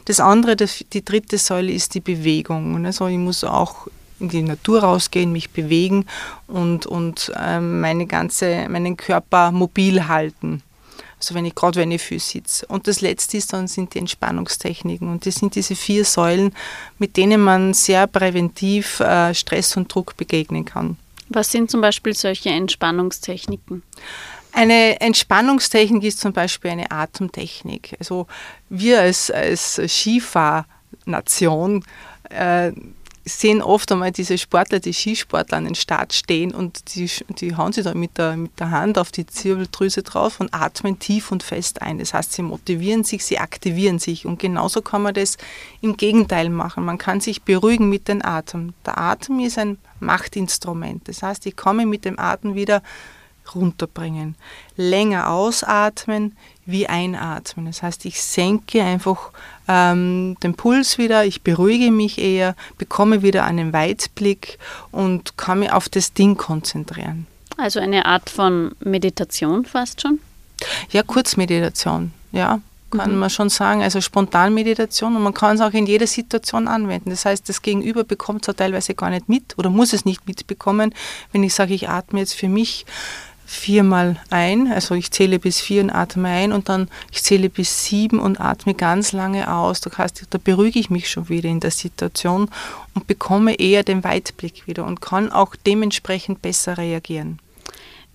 Das 0.05 0.20
andere, 0.20 0.55
die 0.55 1.05
dritte 1.05 1.38
Säule 1.38 1.72
ist 1.72 1.94
die 1.94 2.01
Bewegung. 2.01 2.86
Also 2.86 3.08
ich 3.08 3.17
muss 3.17 3.44
auch 3.44 3.88
in 4.20 4.29
die 4.29 4.41
Natur 4.41 4.82
rausgehen, 4.82 5.32
mich 5.32 5.51
bewegen 5.51 6.05
und, 6.48 6.86
und 6.86 7.32
ähm, 7.38 7.82
meine 7.82 8.05
ganze, 8.05 8.67
meinen 8.70 8.98
Körper 8.98 9.51
mobil 9.51 10.08
halten. 10.08 10.62
Also 11.20 11.34
wenn 11.34 11.46
ich 11.46 11.55
gerade 11.55 11.79
wenn 11.79 11.91
ich 11.91 12.01
viel 12.01 12.20
sitze. 12.20 12.65
Und 12.67 12.88
das 12.88 13.01
letzte 13.01 13.38
ist 13.38 13.53
dann 13.53 13.67
sind 13.67 13.94
die 13.94 14.00
Entspannungstechniken. 14.00 15.10
Und 15.10 15.25
das 15.25 15.36
sind 15.36 15.55
diese 15.55 15.75
vier 15.75 16.05
Säulen, 16.05 16.53
mit 17.00 17.17
denen 17.17 17.41
man 17.41 17.74
sehr 17.74 18.08
präventiv 18.08 19.00
äh, 19.00 19.34
Stress 19.34 19.77
und 19.77 19.94
Druck 19.94 20.17
begegnen 20.17 20.65
kann. 20.65 20.98
Was 21.29 21.51
sind 21.51 21.72
zum 21.72 21.82
Beispiel 21.82 22.13
solche 22.13 22.50
Entspannungstechniken? 22.50 23.84
Eine 24.51 25.01
Entspannungstechnik 25.01 26.03
ist 26.03 26.20
zum 26.22 26.32
Beispiel 26.34 26.72
eine 26.72 26.89
Atemtechnik. 26.91 27.96
Also 28.00 28.27
wir 28.70 29.01
als, 29.01 29.29
als 29.29 29.82
Skifahrnation 29.86 31.84
äh, 32.29 32.72
sehen 33.27 33.63
oft 33.63 33.91
einmal 33.91 34.12
diese 34.12 34.38
Sportler, 34.38 34.79
die 34.79 34.94
Skisportler 34.94 35.58
an 35.58 35.65
den 35.65 35.75
Start 35.75 36.13
stehen 36.13 36.53
und 36.53 36.96
die, 36.96 37.10
die 37.39 37.55
hauen 37.58 37.74
sich 37.74 37.84
da 37.84 37.96
mit 37.96 38.20
der, 38.20 38.38
mit 38.38 38.60
der 38.60 38.70
Hand 38.70 39.00
auf 39.00 39.12
die 39.12 39.25
Zirbeldrüse 39.25 40.03
drauf 40.03 40.39
und 40.39 40.53
atmen 40.53 41.00
tief 41.00 41.32
und 41.32 41.41
fest 41.41 41.82
ein. 41.82 41.98
Das 41.98 42.13
heißt, 42.13 42.34
sie 42.34 42.44
motivieren 42.44 43.03
sich, 43.03 43.25
sie 43.25 43.39
aktivieren 43.39 43.98
sich. 43.98 44.27
Und 44.27 44.38
genauso 44.38 44.84
kann 44.84 45.01
man 45.01 45.15
das 45.15 45.38
im 45.82 45.98
Gegenteil 45.98 46.50
machen. 46.50 46.86
Man 46.86 47.00
kann 47.00 47.20
sich 47.20 47.41
beruhigen 47.41 47.89
mit 47.89 48.08
dem 48.08 48.24
Atem. 48.24 48.75
Der 48.86 49.00
Atem 49.00 49.39
ist 49.39 49.58
ein 49.58 49.79
Machtinstrument. 50.00 51.08
Das 51.08 51.24
heißt, 51.24 51.48
ich 51.48 51.55
komme 51.55 51.88
mit 51.88 52.05
dem 52.05 52.20
Atem 52.20 52.53
wieder 52.53 52.84
runterbringen. 53.53 54.36
Länger 54.75 55.29
ausatmen 55.29 56.38
wie 56.65 56.88
einatmen. 56.88 57.65
Das 57.65 57.82
heißt, 57.82 58.05
ich 58.05 58.22
senke 58.22 58.84
einfach 58.84 59.32
ähm, 59.67 60.38
den 60.43 60.55
Puls 60.55 60.98
wieder, 60.98 61.25
ich 61.25 61.41
beruhige 61.41 61.91
mich 61.91 62.17
eher, 62.17 62.55
bekomme 62.77 63.22
wieder 63.22 63.43
einen 63.45 63.74
Weitblick 63.74 64.60
und 64.91 65.38
kann 65.38 65.60
mich 65.60 65.72
auf 65.72 65.89
das 65.89 66.13
Ding 66.13 66.38
konzentrieren. 66.38 67.27
Also 67.57 67.79
eine 67.79 68.05
Art 68.05 68.29
von 68.29 68.72
Meditation 68.79 69.65
fast 69.65 70.01
schon? 70.01 70.19
Ja, 70.91 71.03
Kurzmeditation, 71.03 72.12
ja 72.31 72.60
kann 72.98 73.13
mhm. 73.13 73.19
man 73.19 73.29
schon 73.29 73.50
sagen, 73.50 73.84
also 73.84 74.01
Spontanmeditation 74.01 75.15
und 75.15 75.24
man 75.24 75.34
kann 75.34 75.55
es 75.55 75.62
auch 75.62 75.74
in 75.74 75.86
jeder 75.86 76.07
Situation 76.07 76.67
anwenden. 76.67 77.10
Das 77.10 77.25
heißt, 77.25 77.48
das 77.50 77.62
Gegenüber 77.62 78.03
bekommt 78.03 78.43
es 78.43 78.50
auch 78.50 78.57
teilweise 78.57 78.93
gar 78.95 79.10
nicht 79.10 79.29
mit 79.29 79.57
oder 79.57 79.69
muss 79.69 79.93
es 79.93 80.05
nicht 80.05 80.27
mitbekommen, 80.27 80.93
wenn 81.31 81.43
ich 81.43 81.53
sage, 81.53 81.74
ich 81.74 81.89
atme 81.89 82.19
jetzt 82.19 82.34
für 82.34 82.50
mich 82.50 82.86
viermal 83.45 84.17
ein, 84.31 84.71
also 84.71 84.95
ich 84.95 85.11
zähle 85.11 85.39
bis 85.39 85.61
vier 85.61 85.83
und 85.83 85.91
atme 85.91 86.27
ein 86.27 86.51
und 86.51 86.67
dann 86.67 86.89
ich 87.11 87.23
zähle 87.23 87.49
bis 87.49 87.85
sieben 87.85 88.19
und 88.19 88.39
atme 88.39 88.73
ganz 88.73 89.11
lange 89.11 89.53
aus. 89.53 89.81
Das 89.81 89.97
heißt, 89.97 90.25
da 90.29 90.39
beruhige 90.43 90.79
ich 90.79 90.89
mich 90.89 91.09
schon 91.09 91.29
wieder 91.29 91.49
in 91.49 91.59
der 91.59 91.71
Situation 91.71 92.49
und 92.95 93.07
bekomme 93.07 93.55
eher 93.55 93.83
den 93.83 94.03
Weitblick 94.03 94.67
wieder 94.67 94.85
und 94.85 94.99
kann 94.99 95.31
auch 95.31 95.55
dementsprechend 95.55 96.41
besser 96.41 96.77
reagieren. 96.77 97.39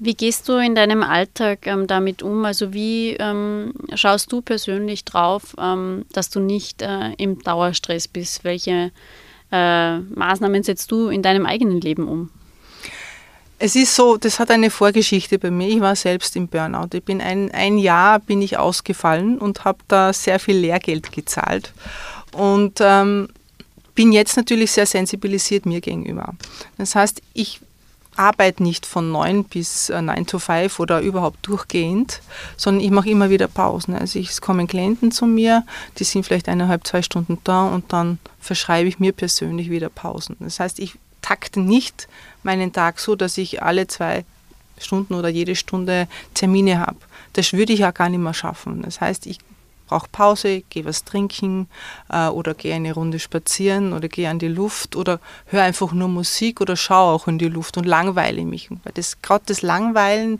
Wie 0.02 0.14
gehst 0.14 0.48
du 0.48 0.54
in 0.54 0.74
deinem 0.74 1.02
Alltag 1.02 1.66
ähm, 1.66 1.86
damit 1.86 2.22
um? 2.22 2.46
Also 2.46 2.72
wie 2.72 3.16
ähm, 3.20 3.74
schaust 3.94 4.32
du 4.32 4.40
persönlich 4.40 5.04
drauf, 5.04 5.54
ähm, 5.58 6.06
dass 6.12 6.30
du 6.30 6.40
nicht 6.40 6.80
äh, 6.80 7.12
im 7.18 7.38
Dauerstress 7.40 8.08
bist? 8.08 8.42
Welche 8.42 8.92
äh, 9.52 9.98
Maßnahmen 9.98 10.62
setzt 10.62 10.90
du 10.90 11.08
in 11.08 11.22
deinem 11.22 11.44
eigenen 11.44 11.82
Leben 11.82 12.08
um? 12.08 12.30
Es 13.62 13.76
ist 13.76 13.94
so, 13.94 14.16
das 14.16 14.38
hat 14.38 14.50
eine 14.50 14.70
Vorgeschichte 14.70 15.38
bei 15.38 15.50
mir. 15.50 15.68
Ich 15.68 15.80
war 15.80 15.94
selbst 15.94 16.34
im 16.34 16.48
Burnout. 16.48 16.88
Ich 16.94 17.04
bin 17.04 17.20
ein, 17.20 17.50
ein 17.50 17.76
Jahr 17.76 18.18
bin 18.18 18.40
ich 18.40 18.56
ausgefallen 18.56 19.36
und 19.36 19.66
habe 19.66 19.80
da 19.86 20.14
sehr 20.14 20.40
viel 20.40 20.56
Lehrgeld 20.56 21.12
gezahlt. 21.12 21.74
Und 22.32 22.78
ähm, 22.80 23.28
bin 23.94 24.12
jetzt 24.12 24.38
natürlich 24.38 24.72
sehr 24.72 24.86
sensibilisiert 24.86 25.66
mir 25.66 25.82
gegenüber. 25.82 26.32
Das 26.78 26.94
heißt, 26.94 27.20
ich 27.34 27.60
arbeite 28.16 28.62
nicht 28.62 28.86
von 28.86 29.12
9 29.12 29.44
bis 29.44 29.90
9 29.90 30.08
äh, 30.08 30.24
to 30.24 30.38
5 30.38 30.80
oder 30.80 31.02
überhaupt 31.02 31.46
durchgehend, 31.46 32.22
sondern 32.56 32.82
ich 32.82 32.90
mache 32.90 33.10
immer 33.10 33.28
wieder 33.28 33.46
Pausen. 33.46 33.94
Also 33.94 34.18
ich, 34.18 34.30
es 34.30 34.40
kommen 34.40 34.68
Klienten 34.68 35.12
zu 35.12 35.26
mir, 35.26 35.66
die 35.98 36.04
sind 36.04 36.24
vielleicht 36.24 36.48
eineinhalb, 36.48 36.86
zwei 36.86 37.02
Stunden 37.02 37.36
da 37.44 37.66
und 37.66 37.92
dann 37.92 38.20
verschreibe 38.40 38.88
ich 38.88 38.98
mir 38.98 39.12
persönlich 39.12 39.68
wieder 39.68 39.90
Pausen. 39.90 40.36
Das 40.40 40.60
heißt, 40.60 40.78
ich 40.78 40.94
takte 41.22 41.60
nicht 41.60 42.08
meinen 42.42 42.72
Tag 42.72 42.98
so, 42.98 43.16
dass 43.16 43.38
ich 43.38 43.62
alle 43.62 43.86
zwei 43.86 44.24
Stunden 44.78 45.14
oder 45.14 45.28
jede 45.28 45.56
Stunde 45.56 46.08
Termine 46.34 46.80
habe. 46.80 46.96
Das 47.34 47.52
würde 47.52 47.72
ich 47.72 47.80
ja 47.80 47.90
gar 47.90 48.08
nicht 48.08 48.20
mehr 48.20 48.34
schaffen. 48.34 48.82
Das 48.82 49.00
heißt, 49.00 49.26
ich 49.26 49.38
brauche 49.86 50.08
Pause, 50.10 50.62
gehe 50.70 50.84
was 50.84 51.04
trinken 51.04 51.68
äh, 52.10 52.28
oder 52.28 52.54
gehe 52.54 52.74
eine 52.74 52.94
Runde 52.94 53.18
spazieren 53.18 53.92
oder 53.92 54.08
gehe 54.08 54.30
an 54.30 54.38
die 54.38 54.48
Luft 54.48 54.94
oder 54.96 55.20
höre 55.46 55.62
einfach 55.62 55.92
nur 55.92 56.08
Musik 56.08 56.60
oder 56.60 56.76
schaue 56.76 57.12
auch 57.12 57.26
in 57.26 57.38
die 57.38 57.48
Luft 57.48 57.76
und 57.76 57.86
langweile 57.86 58.44
mich. 58.44 58.70
Weil 58.70 58.92
das 58.94 59.20
gerade 59.20 59.44
das 59.46 59.62
Langweilen 59.62 60.38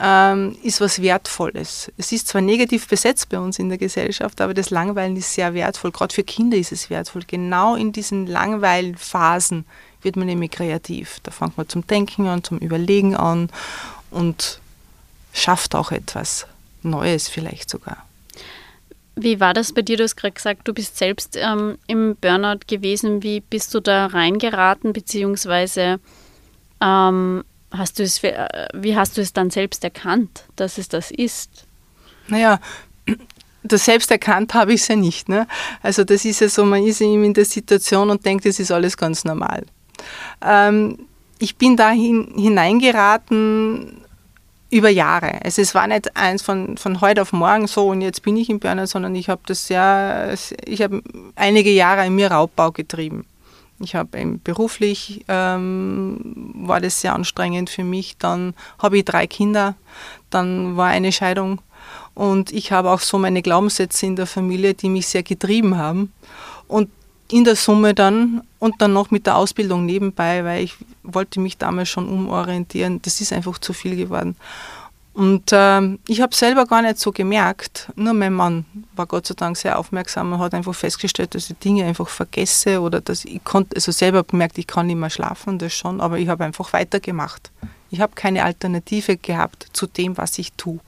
ähm, 0.00 0.56
ist 0.62 0.80
was 0.80 1.00
Wertvolles. 1.00 1.92
Es 1.96 2.10
ist 2.10 2.28
zwar 2.28 2.40
negativ 2.40 2.88
besetzt 2.88 3.28
bei 3.28 3.38
uns 3.38 3.58
in 3.58 3.68
der 3.68 3.78
Gesellschaft, 3.78 4.40
aber 4.40 4.52
das 4.52 4.70
Langweilen 4.70 5.16
ist 5.16 5.32
sehr 5.32 5.54
wertvoll. 5.54 5.92
Gerade 5.92 6.14
für 6.14 6.24
Kinder 6.24 6.56
ist 6.56 6.72
es 6.72 6.90
wertvoll. 6.90 7.22
Genau 7.26 7.76
in 7.76 7.92
diesen 7.92 8.26
Langweilphasen 8.26 9.64
wird 10.02 10.16
man 10.16 10.26
nämlich 10.26 10.50
kreativ. 10.50 11.20
Da 11.22 11.30
fängt 11.30 11.56
man 11.56 11.68
zum 11.68 11.86
Denken 11.86 12.26
an, 12.26 12.44
zum 12.44 12.58
Überlegen 12.58 13.16
an 13.16 13.50
und 14.10 14.60
schafft 15.32 15.74
auch 15.74 15.92
etwas 15.92 16.46
Neues 16.82 17.28
vielleicht 17.28 17.70
sogar. 17.70 18.04
Wie 19.14 19.40
war 19.40 19.52
das 19.52 19.72
bei 19.72 19.82
dir? 19.82 19.96
Du 19.96 20.04
hast 20.04 20.16
gerade 20.16 20.32
gesagt, 20.32 20.66
du 20.66 20.72
bist 20.72 20.96
selbst 20.96 21.36
ähm, 21.36 21.78
im 21.86 22.16
Burnout 22.16 22.60
gewesen. 22.66 23.22
Wie 23.22 23.40
bist 23.40 23.74
du 23.74 23.80
da 23.80 24.06
reingeraten, 24.06 24.92
beziehungsweise 24.92 26.00
ähm, 26.80 27.44
hast 27.70 27.98
du 27.98 28.02
es, 28.02 28.24
äh, 28.24 28.68
wie 28.72 28.96
hast 28.96 29.16
du 29.16 29.20
es 29.20 29.32
dann 29.32 29.50
selbst 29.50 29.84
erkannt, 29.84 30.44
dass 30.56 30.78
es 30.78 30.88
das 30.88 31.10
ist? 31.10 31.66
Naja, 32.28 32.58
das 33.62 33.84
selbst 33.84 34.10
erkannt 34.10 34.54
habe 34.54 34.72
ich 34.72 34.80
es 34.80 34.88
ja 34.88 34.96
nicht. 34.96 35.28
Ne? 35.28 35.46
Also 35.82 36.04
das 36.04 36.24
ist 36.24 36.40
ja 36.40 36.48
so, 36.48 36.64
man 36.64 36.84
ist 36.84 37.00
eben 37.00 37.24
in 37.24 37.34
der 37.34 37.44
Situation 37.44 38.10
und 38.10 38.24
denkt, 38.24 38.44
das 38.46 38.58
ist 38.58 38.70
alles 38.70 38.96
ganz 38.96 39.24
normal. 39.24 39.66
Ähm, 40.40 40.98
ich 41.38 41.56
bin 41.56 41.76
da 41.76 41.90
hineingeraten 41.90 43.98
über 44.70 44.88
Jahre. 44.88 45.44
Also 45.44 45.60
es 45.60 45.74
war 45.74 45.86
nicht 45.86 46.16
eins 46.16 46.40
von, 46.40 46.78
von 46.78 47.00
heute 47.00 47.22
auf 47.22 47.32
morgen 47.32 47.66
so 47.66 47.88
und 47.88 48.00
jetzt 48.00 48.22
bin 48.22 48.36
ich 48.36 48.48
im 48.48 48.58
Burnout, 48.58 48.86
sondern 48.86 49.14
ich 49.14 49.28
habe 49.28 49.42
das 49.46 49.66
sehr, 49.66 50.34
ich 50.64 50.80
habe 50.80 51.02
einige 51.36 51.70
Jahre 51.70 52.06
in 52.06 52.14
mir 52.14 52.30
Raubbau 52.30 52.70
getrieben. 52.70 53.26
Ich 53.80 53.94
habe 53.94 54.38
beruflich 54.44 55.24
ähm, 55.28 56.52
war 56.54 56.80
das 56.80 57.00
sehr 57.00 57.14
anstrengend 57.14 57.68
für 57.68 57.84
mich. 57.84 58.16
Dann 58.16 58.54
habe 58.78 58.98
ich 58.98 59.04
drei 59.04 59.26
Kinder, 59.26 59.74
dann 60.30 60.76
war 60.76 60.88
eine 60.88 61.12
Scheidung 61.12 61.60
und 62.14 62.52
ich 62.52 62.72
habe 62.72 62.90
auch 62.90 63.00
so 63.00 63.18
meine 63.18 63.42
Glaubenssätze 63.42 64.06
in 64.06 64.16
der 64.16 64.26
Familie, 64.26 64.74
die 64.74 64.88
mich 64.88 65.08
sehr 65.08 65.22
getrieben 65.22 65.76
haben. 65.76 66.12
Und 66.68 66.90
in 67.32 67.44
der 67.44 67.56
Summe 67.56 67.94
dann 67.94 68.42
und 68.58 68.80
dann 68.82 68.92
noch 68.92 69.10
mit 69.10 69.26
der 69.26 69.36
Ausbildung 69.36 69.86
nebenbei, 69.86 70.44
weil 70.44 70.62
ich 70.62 70.74
wollte 71.02 71.40
mich 71.40 71.56
damals 71.56 71.88
schon 71.88 72.08
umorientieren. 72.08 73.00
Das 73.02 73.20
ist 73.20 73.32
einfach 73.32 73.58
zu 73.58 73.72
viel 73.72 73.96
geworden. 73.96 74.36
Und 75.14 75.50
ähm, 75.52 75.98
ich 76.08 76.20
habe 76.20 76.34
selber 76.34 76.64
gar 76.66 76.80
nicht 76.80 76.98
so 76.98 77.12
gemerkt, 77.12 77.90
nur 77.96 78.14
mein 78.14 78.32
Mann 78.32 78.64
war 78.96 79.06
Gott 79.06 79.26
sei 79.26 79.34
Dank 79.34 79.58
sehr 79.58 79.78
aufmerksam 79.78 80.32
und 80.32 80.38
hat 80.38 80.54
einfach 80.54 80.74
festgestellt, 80.74 81.34
dass 81.34 81.50
ich 81.50 81.58
Dinge 81.58 81.84
einfach 81.84 82.08
vergesse 82.08 82.80
oder 82.80 83.00
dass 83.02 83.24
ich 83.26 83.44
konnte, 83.44 83.76
also 83.76 83.92
selber 83.92 84.24
gemerkt, 84.24 84.56
ich 84.56 84.66
kann 84.66 84.86
nicht 84.86 84.96
mehr 84.96 85.10
schlafen, 85.10 85.58
das 85.58 85.74
schon, 85.74 86.00
aber 86.00 86.18
ich 86.18 86.28
habe 86.28 86.44
einfach 86.44 86.72
weitergemacht. 86.72 87.50
Ich 87.90 88.00
habe 88.00 88.12
keine 88.14 88.42
Alternative 88.42 89.18
gehabt 89.18 89.66
zu 89.74 89.86
dem, 89.86 90.16
was 90.16 90.38
ich 90.38 90.52
tue. 90.54 90.80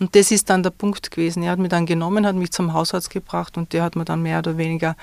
Und 0.00 0.16
das 0.16 0.30
ist 0.30 0.48
dann 0.48 0.62
der 0.62 0.70
Punkt 0.70 1.10
gewesen. 1.10 1.42
Er 1.42 1.52
hat 1.52 1.58
mich 1.58 1.68
dann 1.68 1.84
genommen, 1.84 2.26
hat 2.26 2.34
mich 2.34 2.50
zum 2.50 2.72
Hausarzt 2.72 3.10
gebracht 3.10 3.58
und 3.58 3.74
der 3.74 3.82
hat 3.82 3.96
mir 3.96 4.06
dann 4.06 4.22
mehr 4.22 4.38
oder 4.38 4.56
weniger 4.56 4.96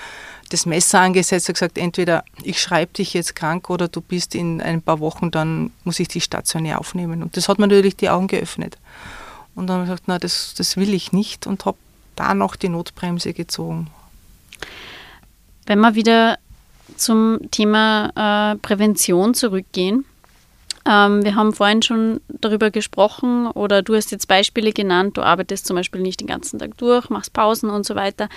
das 0.49 0.65
Messer 0.65 0.99
angesetzt 1.01 1.47
und 1.47 1.53
gesagt, 1.53 1.77
entweder 1.77 2.23
ich 2.43 2.59
schreibe 2.59 2.93
dich 2.93 3.13
jetzt 3.13 3.35
krank 3.35 3.69
oder 3.69 3.87
du 3.87 4.01
bist 4.01 4.33
in 4.33 4.59
ein 4.59 4.81
paar 4.81 4.99
Wochen, 4.99 5.29
dann 5.29 5.71
muss 5.83 5.99
ich 5.99 6.07
dich 6.07 6.23
stationär 6.23 6.79
aufnehmen. 6.79 7.21
Und 7.21 7.37
das 7.37 7.47
hat 7.47 7.59
mir 7.59 7.67
natürlich 7.67 7.95
die 7.95 8.09
Augen 8.09 8.27
geöffnet. 8.27 8.79
Und 9.53 9.67
dann 9.67 9.75
habe 9.75 9.83
ich 9.83 9.89
gesagt, 9.89 10.07
na, 10.07 10.17
das, 10.17 10.55
das 10.57 10.77
will 10.77 10.91
ich 10.95 11.13
nicht 11.13 11.45
und 11.45 11.65
habe 11.65 11.77
da 12.15 12.33
noch 12.33 12.55
die 12.55 12.69
Notbremse 12.69 13.33
gezogen. 13.33 13.91
Wenn 15.67 15.79
wir 15.79 15.93
wieder 15.93 16.39
zum 16.95 17.39
Thema 17.51 18.53
äh, 18.53 18.57
Prävention 18.57 19.35
zurückgehen, 19.35 20.05
ähm, 20.87 21.23
wir 21.23 21.35
haben 21.35 21.53
vorhin 21.53 21.81
schon 21.81 22.21
darüber 22.27 22.71
gesprochen 22.71 23.47
oder 23.47 23.81
du 23.81 23.95
hast 23.95 24.11
jetzt 24.11 24.27
Beispiele 24.27 24.71
genannt, 24.71 25.17
du 25.17 25.21
arbeitest 25.21 25.65
zum 25.65 25.75
Beispiel 25.75 26.01
nicht 26.01 26.21
den 26.21 26.27
ganzen 26.27 26.59
Tag 26.59 26.77
durch, 26.77 27.09
machst 27.09 27.33
Pausen 27.33 27.69
und 27.69 27.85
so 27.85 27.95
weiter. 27.95 28.29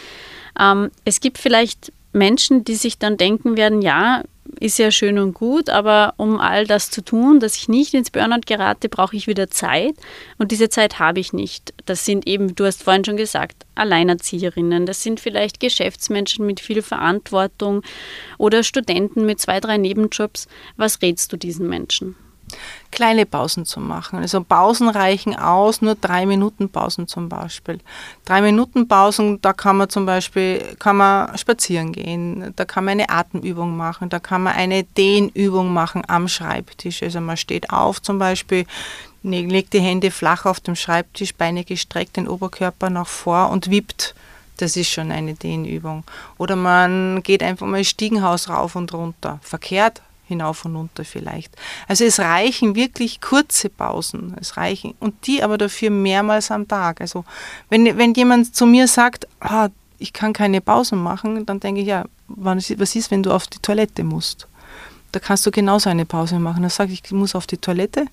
Ähm, 0.58 0.90
es 1.04 1.20
gibt 1.20 1.38
vielleicht 1.38 1.92
Menschen, 2.12 2.64
die 2.64 2.74
sich 2.74 2.98
dann 2.98 3.16
denken 3.16 3.56
werden, 3.56 3.82
ja, 3.82 4.24
ist 4.58 4.80
ja 4.80 4.90
schön 4.90 5.20
und 5.20 5.34
gut, 5.34 5.70
aber 5.70 6.14
um 6.16 6.40
all 6.40 6.66
das 6.66 6.90
zu 6.90 7.02
tun, 7.04 7.38
dass 7.38 7.56
ich 7.56 7.68
nicht 7.68 7.94
ins 7.94 8.10
Burnout 8.10 8.40
gerate, 8.46 8.88
brauche 8.88 9.14
ich 9.14 9.28
wieder 9.28 9.48
Zeit 9.48 9.94
und 10.38 10.50
diese 10.50 10.68
Zeit 10.68 10.98
habe 10.98 11.20
ich 11.20 11.32
nicht. 11.32 11.72
Das 11.86 12.04
sind 12.04 12.26
eben, 12.26 12.56
du 12.56 12.64
hast 12.64 12.82
vorhin 12.82 13.04
schon 13.04 13.16
gesagt, 13.16 13.64
Alleinerzieherinnen, 13.76 14.86
das 14.86 15.04
sind 15.04 15.20
vielleicht 15.20 15.60
Geschäftsmenschen 15.60 16.44
mit 16.44 16.58
viel 16.58 16.82
Verantwortung 16.82 17.82
oder 18.38 18.64
Studenten 18.64 19.24
mit 19.24 19.40
zwei, 19.40 19.60
drei 19.60 19.78
Nebenjobs. 19.78 20.48
Was 20.76 21.00
rätst 21.00 21.32
du 21.32 21.36
diesen 21.36 21.68
Menschen? 21.68 22.16
Kleine 22.90 23.26
Pausen 23.26 23.64
zu 23.64 23.80
machen. 23.80 24.18
Also 24.18 24.42
Pausen 24.42 24.88
reichen 24.88 25.36
aus, 25.36 25.80
nur 25.82 25.94
drei 25.94 26.26
Minuten 26.26 26.68
Pausen 26.68 27.06
zum 27.06 27.28
Beispiel. 27.28 27.78
Drei 28.24 28.42
Minuten 28.42 28.88
Pausen, 28.88 29.40
da 29.40 29.52
kann 29.52 29.76
man 29.76 29.88
zum 29.88 30.06
Beispiel 30.06 30.76
kann 30.78 30.96
man 30.96 31.36
spazieren 31.38 31.92
gehen, 31.92 32.52
da 32.56 32.64
kann 32.64 32.84
man 32.84 32.92
eine 32.92 33.08
Atemübung 33.08 33.76
machen, 33.76 34.08
da 34.08 34.18
kann 34.18 34.42
man 34.42 34.54
eine 34.54 34.84
Dehnübung 34.84 35.72
machen 35.72 36.02
am 36.06 36.28
Schreibtisch. 36.28 37.02
Also 37.02 37.20
man 37.20 37.36
steht 37.36 37.70
auf 37.70 38.02
zum 38.02 38.18
Beispiel, 38.18 38.66
ne, 39.22 39.46
legt 39.46 39.72
die 39.72 39.80
Hände 39.80 40.10
flach 40.10 40.44
auf 40.46 40.60
dem 40.60 40.76
Schreibtisch, 40.76 41.34
Beine 41.34 41.64
gestreckt, 41.64 42.16
den 42.16 42.28
Oberkörper 42.28 42.90
nach 42.90 43.06
vor 43.06 43.50
und 43.50 43.70
wippt. 43.70 44.14
Das 44.56 44.76
ist 44.76 44.90
schon 44.90 45.10
eine 45.10 45.34
Dehnübung. 45.34 46.04
Oder 46.36 46.54
man 46.54 47.22
geht 47.22 47.42
einfach 47.42 47.66
mal 47.66 47.82
Stiegenhaus 47.82 48.50
rauf 48.50 48.76
und 48.76 48.92
runter. 48.92 49.38
Verkehrt 49.42 50.02
hinauf 50.30 50.64
und 50.64 50.74
runter 50.74 51.04
vielleicht. 51.04 51.54
Also 51.86 52.04
es 52.04 52.18
reichen 52.18 52.74
wirklich 52.74 53.20
kurze 53.20 53.68
Pausen. 53.68 54.34
Es 54.40 54.56
reichen 54.56 54.94
und 55.00 55.26
die 55.26 55.42
aber 55.42 55.58
dafür 55.58 55.90
mehrmals 55.90 56.50
am 56.50 56.66
Tag. 56.66 57.00
Also 57.00 57.24
wenn, 57.68 57.98
wenn 57.98 58.14
jemand 58.14 58.54
zu 58.54 58.66
mir 58.66 58.88
sagt, 58.88 59.28
ah, 59.40 59.68
ich 59.98 60.12
kann 60.12 60.32
keine 60.32 60.60
Pausen 60.60 61.02
machen, 61.02 61.44
dann 61.44 61.60
denke 61.60 61.82
ich, 61.82 61.86
ja, 61.86 62.04
was 62.28 62.70
ist, 62.70 63.10
wenn 63.10 63.22
du 63.22 63.32
auf 63.32 63.46
die 63.46 63.58
Toilette 63.58 64.02
musst? 64.02 64.48
Da 65.12 65.20
kannst 65.20 65.44
du 65.44 65.50
genauso 65.50 65.90
eine 65.90 66.06
Pause 66.06 66.38
machen. 66.38 66.62
Dann 66.62 66.70
sage 66.70 66.92
ich, 66.92 67.02
ich 67.04 67.12
muss 67.12 67.34
auf 67.34 67.46
die 67.46 67.58
Toilette 67.58 68.06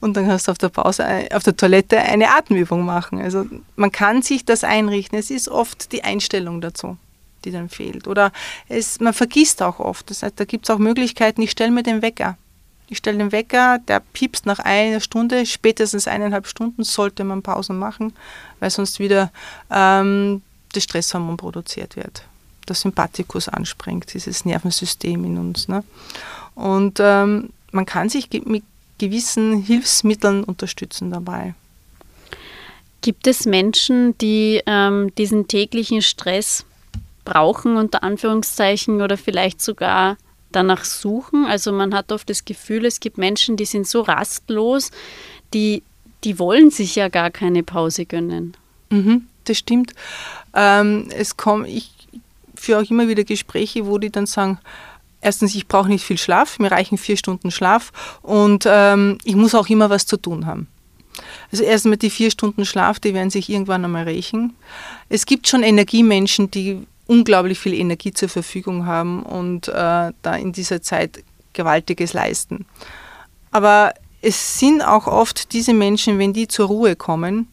und 0.00 0.16
dann 0.16 0.28
kannst 0.28 0.46
du 0.46 0.52
auf 0.52 0.58
der 0.58 0.68
Pause, 0.68 1.04
auf 1.32 1.42
der 1.42 1.56
Toilette 1.56 1.98
eine 1.98 2.28
Atemübung 2.30 2.84
machen. 2.84 3.20
Also 3.20 3.46
man 3.74 3.90
kann 3.90 4.22
sich 4.22 4.44
das 4.44 4.62
einrichten. 4.62 5.18
Es 5.18 5.30
ist 5.30 5.48
oft 5.48 5.90
die 5.92 6.04
Einstellung 6.04 6.60
dazu 6.60 6.98
die 7.46 7.52
dann 7.52 7.70
fehlt. 7.70 8.06
Oder 8.06 8.32
es, 8.68 9.00
man 9.00 9.14
vergisst 9.14 9.62
auch 9.62 9.80
oft. 9.80 10.10
Das 10.10 10.22
heißt, 10.22 10.38
da 10.38 10.44
gibt 10.44 10.68
es 10.68 10.74
auch 10.74 10.78
Möglichkeiten, 10.78 11.40
ich 11.40 11.52
stelle 11.52 11.70
mir 11.70 11.82
den 11.82 12.02
Wecker. 12.02 12.36
Ich 12.88 12.98
stelle 12.98 13.18
den 13.18 13.32
Wecker, 13.32 13.78
der 13.88 14.00
piepst 14.00 14.46
nach 14.46 14.60
einer 14.60 15.00
Stunde, 15.00 15.44
spätestens 15.46 16.06
eineinhalb 16.06 16.46
Stunden 16.46 16.84
sollte 16.84 17.24
man 17.24 17.42
Pausen 17.42 17.78
machen, 17.78 18.12
weil 18.60 18.70
sonst 18.70 19.00
wieder 19.00 19.32
ähm, 19.70 20.42
das 20.72 20.84
Stresshormon 20.84 21.36
produziert 21.36 21.96
wird. 21.96 22.22
Das 22.66 22.82
Sympathikus 22.82 23.48
anspringt, 23.48 24.12
dieses 24.14 24.44
Nervensystem 24.44 25.24
in 25.24 25.38
uns. 25.38 25.68
Ne? 25.68 25.82
Und 26.54 26.98
ähm, 27.00 27.50
man 27.72 27.86
kann 27.86 28.08
sich 28.08 28.28
mit 28.44 28.62
gewissen 28.98 29.62
Hilfsmitteln 29.62 30.44
unterstützen 30.44 31.10
dabei. 31.10 31.54
Gibt 33.02 33.26
es 33.26 33.46
Menschen, 33.46 34.16
die 34.18 34.62
ähm, 34.66 35.14
diesen 35.16 35.48
täglichen 35.48 36.02
Stress 36.02 36.64
brauchen, 37.26 37.76
unter 37.76 38.02
Anführungszeichen, 38.02 39.02
oder 39.02 39.18
vielleicht 39.18 39.60
sogar 39.60 40.16
danach 40.52 40.84
suchen. 40.84 41.44
Also 41.44 41.72
man 41.72 41.94
hat 41.94 42.10
oft 42.10 42.30
das 42.30 42.46
Gefühl, 42.46 42.86
es 42.86 43.00
gibt 43.00 43.18
Menschen, 43.18 43.58
die 43.58 43.66
sind 43.66 43.86
so 43.86 44.00
rastlos, 44.00 44.90
die, 45.52 45.82
die 46.24 46.38
wollen 46.38 46.70
sich 46.70 46.96
ja 46.96 47.08
gar 47.08 47.30
keine 47.30 47.62
Pause 47.62 48.06
gönnen. 48.06 48.56
Mhm, 48.88 49.26
das 49.44 49.58
stimmt. 49.58 49.92
Ähm, 50.54 51.08
es 51.14 51.36
kommt, 51.36 51.68
ich 51.68 51.90
führe 52.54 52.80
auch 52.80 52.90
immer 52.90 53.08
wieder 53.08 53.24
Gespräche, 53.24 53.86
wo 53.86 53.98
die 53.98 54.10
dann 54.10 54.26
sagen, 54.26 54.58
erstens, 55.20 55.54
ich 55.54 55.68
brauche 55.68 55.88
nicht 55.88 56.04
viel 56.04 56.18
Schlaf, 56.18 56.58
mir 56.58 56.70
reichen 56.70 56.96
vier 56.96 57.18
Stunden 57.18 57.50
Schlaf 57.50 57.92
und 58.22 58.64
ähm, 58.66 59.18
ich 59.24 59.36
muss 59.36 59.54
auch 59.54 59.68
immer 59.68 59.90
was 59.90 60.06
zu 60.06 60.16
tun 60.16 60.46
haben. 60.46 60.68
Also 61.50 61.64
erstmal 61.64 61.96
die 61.96 62.10
vier 62.10 62.30
Stunden 62.30 62.64
Schlaf, 62.64 63.00
die 63.00 63.14
werden 63.14 63.30
sich 63.30 63.48
irgendwann 63.48 63.84
einmal 63.84 64.04
rächen. 64.04 64.54
Es 65.08 65.26
gibt 65.26 65.48
schon 65.48 65.62
Energiemenschen, 65.62 66.50
die 66.50 66.86
unglaublich 67.06 67.58
viel 67.58 67.74
Energie 67.74 68.12
zur 68.12 68.28
Verfügung 68.28 68.86
haben 68.86 69.22
und 69.22 69.68
äh, 69.68 69.72
da 70.22 70.36
in 70.36 70.52
dieser 70.52 70.82
Zeit 70.82 71.22
Gewaltiges 71.52 72.12
leisten. 72.12 72.66
Aber 73.50 73.94
es 74.22 74.58
sind 74.58 74.82
auch 74.82 75.06
oft 75.06 75.52
diese 75.52 75.72
Menschen, 75.72 76.18
wenn 76.18 76.32
die 76.32 76.48
zur 76.48 76.66
Ruhe 76.66 76.96
kommen, 76.96 77.48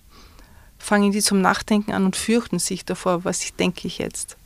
fangen 0.77 1.11
die 1.11 1.21
zum 1.21 1.39
Nachdenken 1.39 1.93
an 1.93 2.05
und 2.05 2.15
fürchten 2.15 2.59
sich 2.59 2.83
davor, 2.83 3.23
was 3.23 3.43
ich 3.43 3.53
denke 3.53 3.87
ich 3.87 3.99
jetzt. 3.99 4.37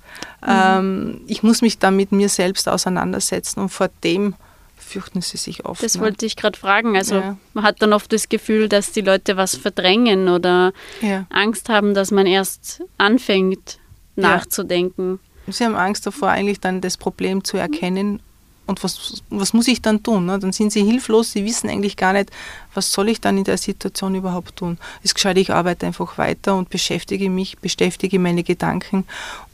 Mhm. 0.41 0.47
Ähm, 0.47 1.21
ich 1.27 1.43
muss 1.43 1.61
mich 1.61 1.79
da 1.79 1.91
mit 1.91 2.11
mir 2.11 2.29
selbst 2.29 2.69
auseinandersetzen 2.69 3.59
und 3.59 3.69
vor 3.69 3.89
dem 4.03 4.35
fürchten 4.75 5.21
sie 5.21 5.37
sich 5.37 5.65
oft. 5.65 5.83
Das 5.83 5.95
ne? 5.95 6.01
wollte 6.01 6.25
ich 6.25 6.35
gerade 6.35 6.57
fragen. 6.57 6.95
Also 6.95 7.15
ja. 7.15 7.37
man 7.53 7.63
hat 7.63 7.81
dann 7.81 7.93
oft 7.93 8.11
das 8.13 8.29
Gefühl, 8.29 8.69
dass 8.69 8.91
die 8.91 9.01
Leute 9.01 9.37
was 9.37 9.55
verdrängen 9.55 10.29
oder 10.29 10.73
ja. 11.01 11.25
Angst 11.29 11.69
haben, 11.69 11.93
dass 11.93 12.11
man 12.11 12.25
erst 12.25 12.81
anfängt, 12.97 13.79
nachzudenken. 14.17 15.19
Sie 15.47 15.63
haben 15.63 15.75
Angst 15.75 16.05
davor, 16.05 16.29
eigentlich 16.29 16.59
dann 16.59 16.81
das 16.81 16.97
Problem 16.97 17.43
zu 17.43 17.57
erkennen. 17.57 18.19
Und 18.65 18.83
was, 18.83 19.23
was 19.29 19.53
muss 19.53 19.69
ich 19.69 19.81
dann 19.81 20.03
tun? 20.03 20.25
Ne? 20.25 20.37
Dann 20.39 20.51
sind 20.51 20.73
sie 20.73 20.83
hilflos, 20.83 21.31
sie 21.31 21.45
wissen 21.45 21.69
eigentlich 21.69 21.95
gar 21.95 22.11
nicht, 22.11 22.31
was 22.73 22.91
soll 22.91 23.07
ich 23.07 23.21
dann 23.21 23.37
in 23.37 23.45
der 23.45 23.57
Situation 23.57 24.13
überhaupt 24.13 24.57
tun. 24.57 24.77
Es 24.99 25.05
ist 25.05 25.15
gescheit, 25.15 25.37
ich 25.37 25.53
arbeite 25.53 25.85
einfach 25.85 26.17
weiter 26.17 26.53
und 26.53 26.69
beschäftige 26.69 27.29
mich, 27.29 27.57
beschäftige 27.59 28.19
meine 28.19 28.43
Gedanken 28.43 29.05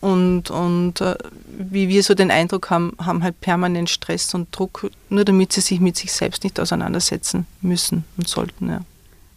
und, 0.02 0.50
und 0.50 1.00
äh, 1.02 1.16
wie 1.46 1.90
wir 1.90 2.02
so 2.02 2.16
den 2.16 2.32
Eindruck 2.32 2.72
haben, 2.72 2.94
haben 3.00 3.22
halt 3.22 3.40
permanent 3.40 3.92
Stress 3.92 4.34
und 4.34 4.48
Druck, 4.52 4.90
nur 5.10 5.26
damit 5.26 5.54
sie 5.54 5.62
sich 5.62 5.80
mit 5.80 5.96
sich 5.96 6.12
selbst 6.12 6.44
nicht 6.44 6.60
auseinandersetzen 6.60 7.46
müssen 7.62 8.06
und 8.18 8.28
sollten. 8.28 8.68
Ja. 8.68 8.82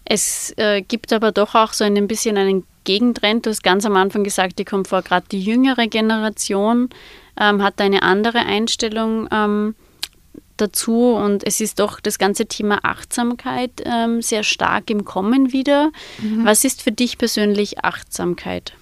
Es 0.06 0.54
äh, 0.56 0.80
gibt 0.80 1.12
aber 1.12 1.32
doch 1.32 1.54
auch 1.54 1.74
so 1.74 1.84
ein 1.84 2.06
bisschen 2.08 2.38
einen 2.38 2.64
Gegentrend. 2.86 3.44
Du 3.44 3.50
hast 3.50 3.62
ganz 3.62 3.84
am 3.84 3.96
Anfang 3.96 4.24
gesagt, 4.24 4.58
die 4.58 4.64
kommt 4.64 4.88
vor, 4.88 5.02
gerade 5.02 5.26
die 5.30 5.40
jüngere 5.40 5.88
Generation 5.88 6.88
ähm, 7.38 7.62
hat 7.62 7.80
eine 7.80 8.02
andere 8.02 8.38
Einstellung 8.38 9.28
ähm, 9.30 9.74
dazu 10.56 11.14
und 11.14 11.44
es 11.44 11.60
ist 11.60 11.80
doch 11.80 12.00
das 12.00 12.18
ganze 12.18 12.46
Thema 12.46 12.78
Achtsamkeit 12.84 13.82
ähm, 13.84 14.22
sehr 14.22 14.42
stark 14.42 14.88
im 14.88 15.04
Kommen 15.04 15.52
wieder. 15.52 15.90
Mhm. 16.22 16.44
Was 16.44 16.64
ist 16.64 16.80
für 16.80 16.92
dich 16.92 17.18
persönlich 17.18 17.84
Achtsamkeit? 17.84 18.72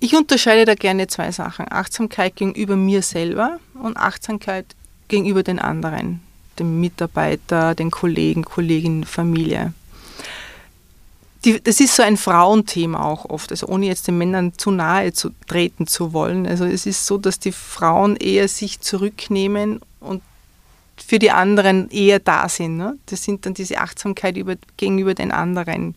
Ich 0.00 0.14
unterscheide 0.14 0.64
da 0.64 0.74
gerne 0.74 1.08
zwei 1.08 1.32
Sachen. 1.32 1.66
Achtsamkeit 1.70 2.36
gegenüber 2.36 2.76
mir 2.76 3.02
selber 3.02 3.58
und 3.74 3.96
Achtsamkeit 3.96 4.66
gegenüber 5.08 5.42
den 5.42 5.58
anderen, 5.58 6.20
dem 6.58 6.80
Mitarbeiter, 6.80 7.74
den 7.74 7.90
Kollegen, 7.90 8.44
Kolleginnen, 8.44 9.04
Familie 9.04 9.74
die, 11.44 11.62
das 11.62 11.80
ist 11.80 11.94
so 11.94 12.02
ein 12.02 12.16
Frauenthema 12.16 13.04
auch 13.04 13.26
oft, 13.26 13.50
also 13.50 13.66
ohne 13.66 13.86
jetzt 13.86 14.08
den 14.08 14.18
Männern 14.18 14.52
zu 14.56 14.70
nahe 14.70 15.12
zu 15.12 15.30
treten 15.46 15.86
zu 15.86 16.12
wollen. 16.12 16.46
Also 16.46 16.64
es 16.64 16.86
ist 16.86 17.06
so, 17.06 17.18
dass 17.18 17.38
die 17.38 17.52
Frauen 17.52 18.16
eher 18.16 18.48
sich 18.48 18.80
zurücknehmen 18.80 19.80
und 20.00 20.22
für 20.96 21.18
die 21.18 21.30
anderen 21.30 21.90
eher 21.90 22.18
da 22.18 22.48
sind. 22.48 22.76
Ne? 22.76 22.96
Das 23.06 23.24
sind 23.24 23.46
dann 23.46 23.54
diese 23.54 23.78
Achtsamkeit 23.78 24.36
über, 24.36 24.54
gegenüber 24.76 25.14
den 25.14 25.32
anderen. 25.32 25.96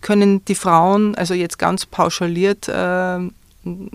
Können 0.00 0.44
die 0.44 0.54
Frauen, 0.54 1.14
also 1.14 1.34
jetzt 1.34 1.58
ganz 1.58 1.86
pauschaliert, 1.86 2.68
äh, 2.68 3.18
mhm. 3.18 3.90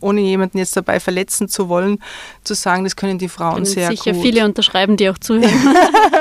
ohne 0.00 0.20
jemanden 0.20 0.58
jetzt 0.58 0.76
dabei 0.76 1.00
verletzen 1.00 1.48
zu 1.48 1.68
wollen, 1.68 1.98
zu 2.44 2.54
sagen, 2.54 2.84
das 2.84 2.96
können 2.96 3.18
die 3.18 3.28
Frauen 3.28 3.54
können 3.54 3.66
sehr 3.66 3.88
sicher 3.88 4.12
gut. 4.12 4.22
Sicher 4.22 4.22
viele 4.22 4.44
unterschreiben, 4.44 4.96
die 4.96 5.08
auch 5.08 5.18
zuhören. 5.18 5.50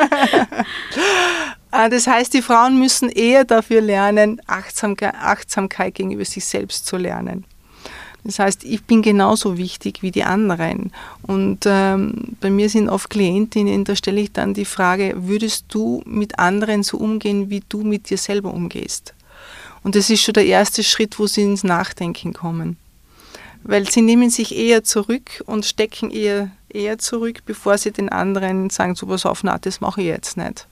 Ah, 1.72 1.88
das 1.88 2.08
heißt, 2.08 2.34
die 2.34 2.42
Frauen 2.42 2.80
müssen 2.80 3.10
eher 3.10 3.46
dafür 3.46 3.82
lernen, 3.82 4.42
Achtsamkeit, 4.48 5.14
Achtsamkeit 5.14 5.96
gegenüber 5.96 6.26
sich 6.26 6.46
selbst 6.46 6.88
zu 6.88 6.98
lernen. 6.98 7.46
Das 8.24 8.40
heißt, 8.40 8.64
ich 8.64 8.84
bin 8.84 9.02
genauso 9.02 9.58
wichtig 9.58 10.02
wie 10.02 10.12
die 10.12 10.24
anderen. 10.24 10.92
Und 11.22 11.60
ähm, 11.66 12.36
bei 12.42 12.50
mir 12.50 12.70
sind 12.70 12.90
oft 12.90 13.10
Klientinnen, 13.10 13.86
da 13.86 13.96
stelle 13.96 14.22
ich 14.22 14.32
dann 14.32 14.54
die 14.54 14.66
Frage, 14.66 15.14
würdest 15.16 15.66
du 15.70 16.02
mit 16.06 16.40
anderen 16.40 16.84
so 16.84 16.98
umgehen, 16.98 17.50
wie 17.50 17.64
du 17.70 17.84
mit 17.84 18.10
dir 18.10 18.18
selber 18.18 18.54
umgehst? 18.54 19.14
Und 19.84 19.96
das 19.96 20.10
ist 20.10 20.22
schon 20.22 20.34
der 20.34 20.46
erste 20.46 20.84
Schritt, 20.84 21.20
wo 21.20 21.28
sie 21.28 21.44
ins 21.44 21.64
Nachdenken 21.64 22.34
kommen. 22.34 22.78
Weil 23.64 23.90
sie 23.90 24.02
nehmen 24.02 24.30
sich 24.30 24.56
eher 24.56 24.84
zurück 24.84 25.44
und 25.46 25.66
stecken 25.66 26.12
eher, 26.12 26.50
eher 26.70 26.98
zurück, 26.98 27.40
bevor 27.46 27.78
sie 27.78 27.92
den 27.92 28.10
anderen 28.10 28.70
sagen, 28.70 28.96
so 28.96 29.08
was 29.08 29.26
auf, 29.26 29.44
na, 29.44 29.58
das 29.58 29.82
mache 29.82 30.02
ich 30.02 30.08
jetzt 30.08 30.36
nicht. 30.36 30.68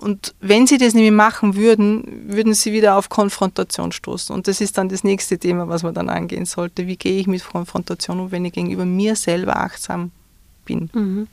Und 0.00 0.34
wenn 0.40 0.66
sie 0.66 0.78
das 0.78 0.94
nämlich 0.94 1.12
machen 1.12 1.56
würden, 1.56 2.24
würden 2.26 2.54
sie 2.54 2.72
wieder 2.72 2.96
auf 2.96 3.10
Konfrontation 3.10 3.92
stoßen. 3.92 4.34
Und 4.34 4.48
das 4.48 4.62
ist 4.62 4.78
dann 4.78 4.88
das 4.88 5.04
nächste 5.04 5.38
Thema, 5.38 5.68
was 5.68 5.82
man 5.82 5.92
dann 5.92 6.08
angehen 6.08 6.46
sollte. 6.46 6.86
Wie 6.86 6.96
gehe 6.96 7.20
ich 7.20 7.26
mit 7.26 7.44
Konfrontation 7.44 8.18
um, 8.18 8.32
wenn 8.32 8.46
ich 8.46 8.54
gegenüber 8.54 8.86
mir 8.86 9.14
selber 9.14 9.56
achtsam 9.56 10.10
bin? 10.64 10.88
Mhm. 10.94 11.28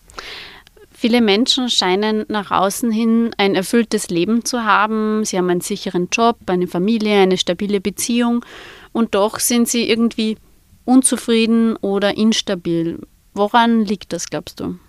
Viele 0.91 1.21
Menschen 1.21 1.69
scheinen 1.69 2.25
nach 2.27 2.51
außen 2.51 2.91
hin 2.91 3.29
ein 3.37 3.55
erfülltes 3.55 4.09
Leben 4.09 4.43
zu 4.43 4.65
haben. 4.65 5.23
Sie 5.23 5.37
haben 5.37 5.49
einen 5.49 5.61
sicheren 5.61 6.09
Job, 6.11 6.37
eine 6.47 6.67
Familie, 6.67 7.19
eine 7.19 7.37
stabile 7.37 7.79
Beziehung 7.79 8.43
und 8.91 9.13
doch 9.13 9.39
sind 9.39 9.67
sie 9.67 9.87
irgendwie 9.87 10.37
unzufrieden 10.85 11.75
oder 11.77 12.17
instabil. 12.17 12.99
Woran 13.35 13.85
liegt 13.85 14.11
das, 14.11 14.27
glaubst 14.27 14.59
du? 14.59 14.79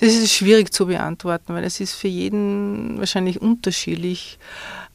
Das 0.00 0.14
ist 0.14 0.32
schwierig 0.32 0.72
zu 0.72 0.86
beantworten, 0.86 1.54
weil 1.54 1.64
es 1.64 1.80
ist 1.80 1.94
für 1.94 2.08
jeden 2.08 2.98
wahrscheinlich 2.98 3.40
unterschiedlich. 3.40 4.38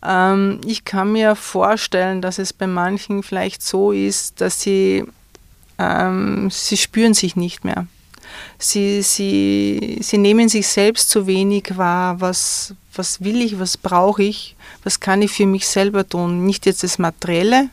Ähm, 0.04 0.62
ich 0.66 0.86
kann 0.86 1.12
mir 1.12 1.36
vorstellen, 1.36 2.22
dass 2.22 2.40
es 2.40 2.54
bei 2.54 2.68
manchen 2.68 3.24
vielleicht 3.24 3.62
so 3.62 3.92
ist, 3.92 4.42
dass 4.42 4.62
sie, 4.62 5.04
ähm, 5.78 6.50
sie 6.52 6.78
spüren 6.78 7.14
sich 7.14 7.36
nicht 7.36 7.64
mehr. 7.66 7.88
Sie, 8.58 9.02
sie, 9.02 10.00
sie 10.02 10.18
nehmen 10.18 10.50
sich 10.50 10.68
selbst 10.68 11.10
zu 11.10 11.28
wenig 11.28 11.78
wahr. 11.78 12.20
Was, 12.22 12.74
was 12.94 13.24
will 13.24 13.42
ich, 13.42 13.60
was 13.60 13.78
brauche 13.78 14.24
ich, 14.24 14.56
was 14.84 15.00
kann 15.00 15.22
ich 15.22 15.32
für 15.32 15.46
mich 15.46 15.68
selber 15.68 16.08
tun? 16.08 16.46
Nicht 16.46 16.66
jetzt 16.66 16.84
das 16.84 17.00
Materielle, 17.00 17.70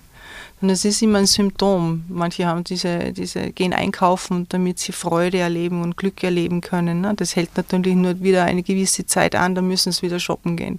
und 0.62 0.70
es 0.70 0.84
ist 0.84 1.02
immer 1.02 1.18
ein 1.18 1.26
Symptom. 1.26 2.04
Manche 2.08 2.46
haben 2.46 2.62
diese, 2.62 3.12
diese, 3.12 3.50
gehen 3.50 3.72
einkaufen, 3.72 4.46
damit 4.48 4.78
sie 4.78 4.92
Freude 4.92 5.38
erleben 5.38 5.82
und 5.82 5.96
Glück 5.96 6.22
erleben 6.22 6.60
können. 6.60 7.00
Ne? 7.00 7.14
Das 7.16 7.34
hält 7.34 7.56
natürlich 7.56 7.96
nur 7.96 8.20
wieder 8.20 8.44
eine 8.44 8.62
gewisse 8.62 9.04
Zeit 9.04 9.34
an, 9.34 9.56
dann 9.56 9.66
müssen 9.66 9.90
sie 9.90 10.02
wieder 10.02 10.20
shoppen 10.20 10.56
gehen. 10.56 10.78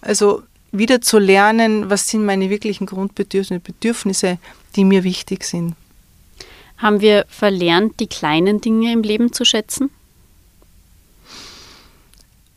Also 0.00 0.42
wieder 0.72 1.00
zu 1.00 1.20
lernen, 1.20 1.88
was 1.88 2.08
sind 2.08 2.26
meine 2.26 2.50
wirklichen 2.50 2.86
Grundbedürfnisse, 2.86 3.60
Bedürfnisse, 3.60 4.38
die 4.74 4.84
mir 4.84 5.04
wichtig 5.04 5.44
sind. 5.44 5.76
Haben 6.78 7.00
wir 7.00 7.26
verlernt, 7.28 8.00
die 8.00 8.08
kleinen 8.08 8.60
Dinge 8.60 8.92
im 8.92 9.02
Leben 9.02 9.32
zu 9.32 9.44
schätzen? 9.44 9.88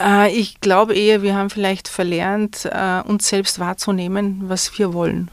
Äh, 0.01 0.35
ich 0.35 0.61
glaube 0.61 0.95
eher, 0.95 1.21
wir 1.21 1.35
haben 1.35 1.51
vielleicht 1.51 1.87
verlernt, 1.87 2.65
äh, 2.65 3.01
uns 3.05 3.29
selbst 3.29 3.59
wahrzunehmen, 3.59 4.41
was 4.49 4.79
wir 4.79 4.93
wollen 4.93 5.29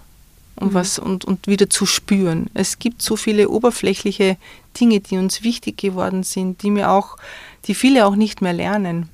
und, 0.56 0.72
mhm. 0.72 0.74
was, 0.74 0.98
und, 0.98 1.24
und 1.24 1.46
wieder 1.46 1.70
zu 1.70 1.86
spüren. 1.86 2.50
Es 2.54 2.78
gibt 2.78 3.02
so 3.02 3.16
viele 3.16 3.48
oberflächliche 3.48 4.36
Dinge, 4.78 5.00
die 5.00 5.18
uns 5.18 5.42
wichtig 5.42 5.78
geworden 5.78 6.22
sind, 6.22 6.62
die 6.62 6.70
mir 6.70 6.90
auch, 6.90 7.16
die 7.66 7.74
viele 7.74 8.06
auch 8.06 8.16
nicht 8.16 8.42
mehr 8.42 8.52
lernen, 8.52 9.08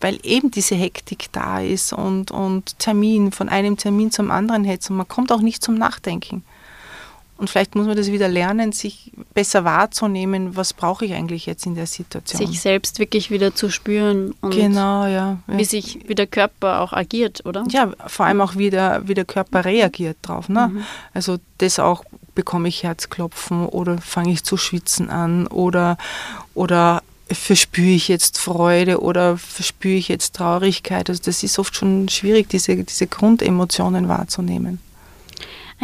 weil 0.00 0.18
eben 0.22 0.50
diese 0.50 0.74
Hektik 0.74 1.28
da 1.32 1.60
ist 1.60 1.92
und, 1.92 2.30
und 2.30 2.78
Termin 2.78 3.32
von 3.32 3.48
einem 3.48 3.76
Termin 3.76 4.10
zum 4.10 4.30
anderen 4.30 4.64
hetzt 4.64 4.90
und 4.90 4.96
man 4.96 5.08
kommt 5.08 5.32
auch 5.32 5.40
nicht 5.40 5.62
zum 5.62 5.76
Nachdenken. 5.76 6.44
Und 7.36 7.50
vielleicht 7.50 7.74
muss 7.74 7.86
man 7.86 7.96
das 7.96 8.12
wieder 8.12 8.28
lernen, 8.28 8.70
sich 8.70 9.10
besser 9.34 9.64
wahrzunehmen, 9.64 10.56
was 10.56 10.72
brauche 10.72 11.04
ich 11.04 11.14
eigentlich 11.14 11.46
jetzt 11.46 11.66
in 11.66 11.74
der 11.74 11.86
Situation. 11.86 12.46
Sich 12.46 12.60
selbst 12.60 13.00
wirklich 13.00 13.30
wieder 13.30 13.54
zu 13.54 13.70
spüren 13.70 14.34
und 14.40 14.52
genau, 14.52 15.06
ja, 15.06 15.38
wie 15.48 15.64
sich 15.64 15.98
wie 16.06 16.14
der 16.14 16.28
Körper 16.28 16.80
auch 16.80 16.92
agiert, 16.92 17.44
oder? 17.44 17.64
Ja, 17.70 17.90
vor 18.06 18.26
allem 18.26 18.40
auch 18.40 18.54
wie 18.54 18.70
der, 18.70 19.02
wie 19.08 19.14
der 19.14 19.24
Körper 19.24 19.64
reagiert 19.64 20.18
drauf. 20.22 20.48
Ne? 20.48 20.70
Mhm. 20.72 20.84
Also 21.12 21.38
das 21.58 21.80
auch, 21.80 22.04
bekomme 22.34 22.68
ich 22.68 22.82
Herzklopfen 22.82 23.66
oder 23.66 23.98
fange 23.98 24.32
ich 24.32 24.44
zu 24.44 24.56
schwitzen 24.56 25.10
an 25.10 25.46
oder, 25.46 25.96
oder 26.54 27.02
verspüre 27.30 27.90
ich 27.90 28.08
jetzt 28.08 28.38
Freude 28.38 29.00
oder 29.00 29.38
verspüre 29.38 29.96
ich 29.96 30.08
jetzt 30.08 30.36
Traurigkeit. 30.36 31.08
Also 31.08 31.22
das 31.24 31.42
ist 31.42 31.58
oft 31.58 31.74
schon 31.74 32.08
schwierig, 32.08 32.48
diese, 32.48 32.76
diese 32.76 33.06
Grundemotionen 33.06 34.08
wahrzunehmen. 34.08 34.80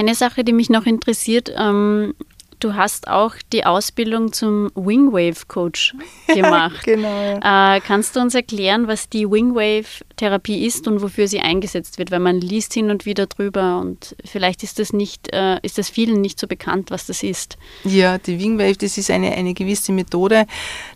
Eine 0.01 0.15
Sache, 0.15 0.45
die 0.45 0.55
mich 0.55 0.71
noch 0.71 0.87
interessiert, 0.87 1.53
ähm, 1.59 2.15
du 2.59 2.75
hast 2.75 3.07
auch 3.07 3.35
die 3.53 3.67
Ausbildung 3.67 4.33
zum 4.33 4.71
Wingwave 4.75 5.45
Coach 5.47 5.95
gemacht. 6.27 6.85
genau. 6.85 7.35
Äh, 7.37 7.83
kannst 7.87 8.17
du 8.17 8.21
uns 8.21 8.35
erklären, 8.35 8.89
was 8.89 9.11
die 9.11 9.31
Wingwave 9.31 10.03
Therapie 10.17 10.65
ist 10.65 10.89
und 10.89 11.03
wofür 11.03 11.29
sie 11.29 11.41
eingesetzt 11.41 11.99
wird? 11.99 12.11
Weil 12.13 12.21
man 12.21 12.41
liest 12.41 12.73
hin 12.73 12.91
und 12.91 13.05
wieder 13.05 13.27
drüber 13.27 13.79
und 13.79 14.17
vielleicht 14.25 14.63
ist 14.63 14.79
das 14.79 14.95
nicht, 14.95 15.35
äh, 15.35 15.59
ist 15.61 15.77
das 15.77 15.91
vielen 15.91 16.23
nicht 16.23 16.41
so 16.41 16.47
bekannt, 16.47 16.91
was 16.91 17.05
das 17.05 17.23
ist. 17.23 17.59
Ja, 17.85 18.17
die 18.17 18.41
Wingwave, 18.41 18.79
das 18.79 18.97
ist 18.97 19.11
eine, 19.11 19.33
eine 19.33 19.53
gewisse 19.53 19.93
Methode. 19.93 20.47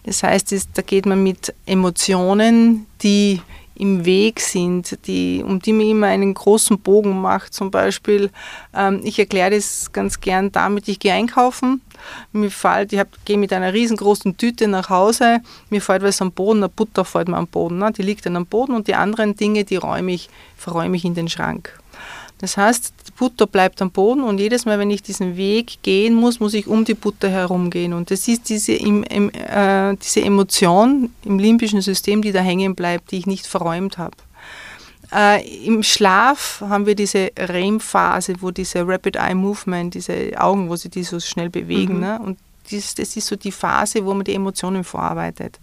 Das 0.04 0.22
heißt, 0.22 0.50
das, 0.50 0.72
da 0.72 0.80
geht 0.80 1.04
man 1.04 1.22
mit 1.22 1.52
Emotionen, 1.66 2.86
die 3.02 3.42
im 3.76 4.04
Weg 4.04 4.40
sind, 4.40 5.06
die, 5.06 5.42
um 5.44 5.60
die 5.60 5.72
man 5.72 5.86
immer 5.86 6.06
einen 6.06 6.34
großen 6.34 6.78
Bogen 6.78 7.20
macht. 7.20 7.54
Zum 7.54 7.70
Beispiel, 7.70 8.30
ähm, 8.74 9.00
ich 9.02 9.18
erkläre 9.18 9.50
das 9.50 9.92
ganz 9.92 10.20
gern 10.20 10.52
damit, 10.52 10.88
ich 10.88 10.98
gehe 10.98 11.12
einkaufen, 11.12 11.80
mir 12.32 12.50
fällt, 12.50 12.92
ich 12.92 13.02
gehe 13.24 13.38
mit 13.38 13.52
einer 13.52 13.72
riesengroßen 13.72 14.36
Tüte 14.36 14.68
nach 14.68 14.90
Hause, 14.90 15.40
mir 15.70 15.80
fällt 15.80 16.02
was 16.02 16.22
am 16.22 16.32
Boden, 16.32 16.58
eine 16.58 16.68
Butter 16.68 17.04
fällt 17.04 17.28
mir 17.28 17.36
am 17.36 17.48
Boden, 17.48 17.78
ne? 17.78 17.92
die 17.92 18.02
liegt 18.02 18.26
dann 18.26 18.36
am 18.36 18.46
Boden 18.46 18.74
und 18.74 18.86
die 18.86 18.94
anderen 18.94 19.34
Dinge, 19.34 19.64
die 19.64 19.76
räume 19.76 20.12
ich, 20.12 20.28
verräume 20.56 20.96
ich 20.96 21.04
in 21.04 21.14
den 21.14 21.28
Schrank. 21.28 21.78
Das 22.44 22.58
heißt, 22.58 22.92
die 23.08 23.12
Butter 23.12 23.46
bleibt 23.46 23.80
am 23.80 23.90
Boden 23.90 24.22
und 24.22 24.36
jedes 24.36 24.66
Mal, 24.66 24.78
wenn 24.78 24.90
ich 24.90 25.02
diesen 25.02 25.34
Weg 25.38 25.78
gehen 25.80 26.12
muss, 26.12 26.40
muss 26.40 26.52
ich 26.52 26.66
um 26.66 26.84
die 26.84 26.92
Butter 26.92 27.30
herumgehen. 27.30 27.94
Und 27.94 28.10
das 28.10 28.28
ist 28.28 28.50
diese, 28.50 28.74
im, 28.74 29.02
im, 29.04 29.30
äh, 29.30 29.96
diese 29.96 30.20
Emotion 30.20 31.08
im 31.24 31.38
limbischen 31.38 31.80
System, 31.80 32.20
die 32.20 32.32
da 32.32 32.40
hängen 32.40 32.74
bleibt, 32.74 33.12
die 33.12 33.16
ich 33.16 33.26
nicht 33.26 33.46
verräumt 33.46 33.96
habe. 33.96 34.14
Äh, 35.10 35.64
Im 35.64 35.82
Schlaf 35.82 36.62
haben 36.68 36.84
wir 36.84 36.94
diese 36.94 37.30
REM-Phase, 37.38 38.34
wo 38.40 38.50
diese 38.50 38.86
Rapid 38.86 39.16
Eye 39.16 39.34
Movement, 39.34 39.94
diese 39.94 40.32
Augen, 40.36 40.68
wo 40.68 40.76
sie 40.76 40.90
die 40.90 41.02
so 41.02 41.20
schnell 41.20 41.48
bewegen. 41.48 41.94
Mhm. 41.94 42.00
Ne? 42.00 42.20
Und 42.22 42.38
das, 42.70 42.94
das 42.94 43.16
ist 43.16 43.26
so 43.26 43.36
die 43.36 43.52
Phase, 43.52 44.04
wo 44.04 44.12
man 44.12 44.24
die 44.24 44.34
Emotionen 44.34 44.84
verarbeitet. 44.84 45.58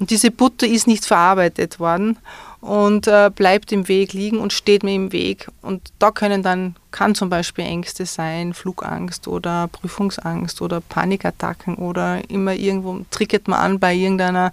Und 0.00 0.10
diese 0.10 0.32
Butter 0.32 0.66
ist 0.66 0.88
nicht 0.88 1.04
verarbeitet 1.04 1.78
worden 1.78 2.18
und 2.66 3.06
äh, 3.06 3.30
bleibt 3.32 3.70
im 3.70 3.86
Weg 3.86 4.12
liegen 4.12 4.38
und 4.38 4.52
steht 4.52 4.82
mir 4.82 4.94
im 4.94 5.12
Weg. 5.12 5.48
Und 5.62 5.92
da 6.00 6.10
können 6.10 6.42
dann, 6.42 6.74
kann 6.90 7.14
zum 7.14 7.30
Beispiel 7.30 7.64
Ängste 7.64 8.06
sein, 8.06 8.54
Flugangst 8.54 9.28
oder 9.28 9.68
Prüfungsangst 9.68 10.60
oder 10.60 10.80
Panikattacken 10.80 11.76
oder 11.76 12.28
immer 12.28 12.54
irgendwo 12.54 12.98
triggert 13.12 13.46
man 13.46 13.60
an 13.60 13.78
bei 13.78 13.94
irgendeiner, 13.94 14.52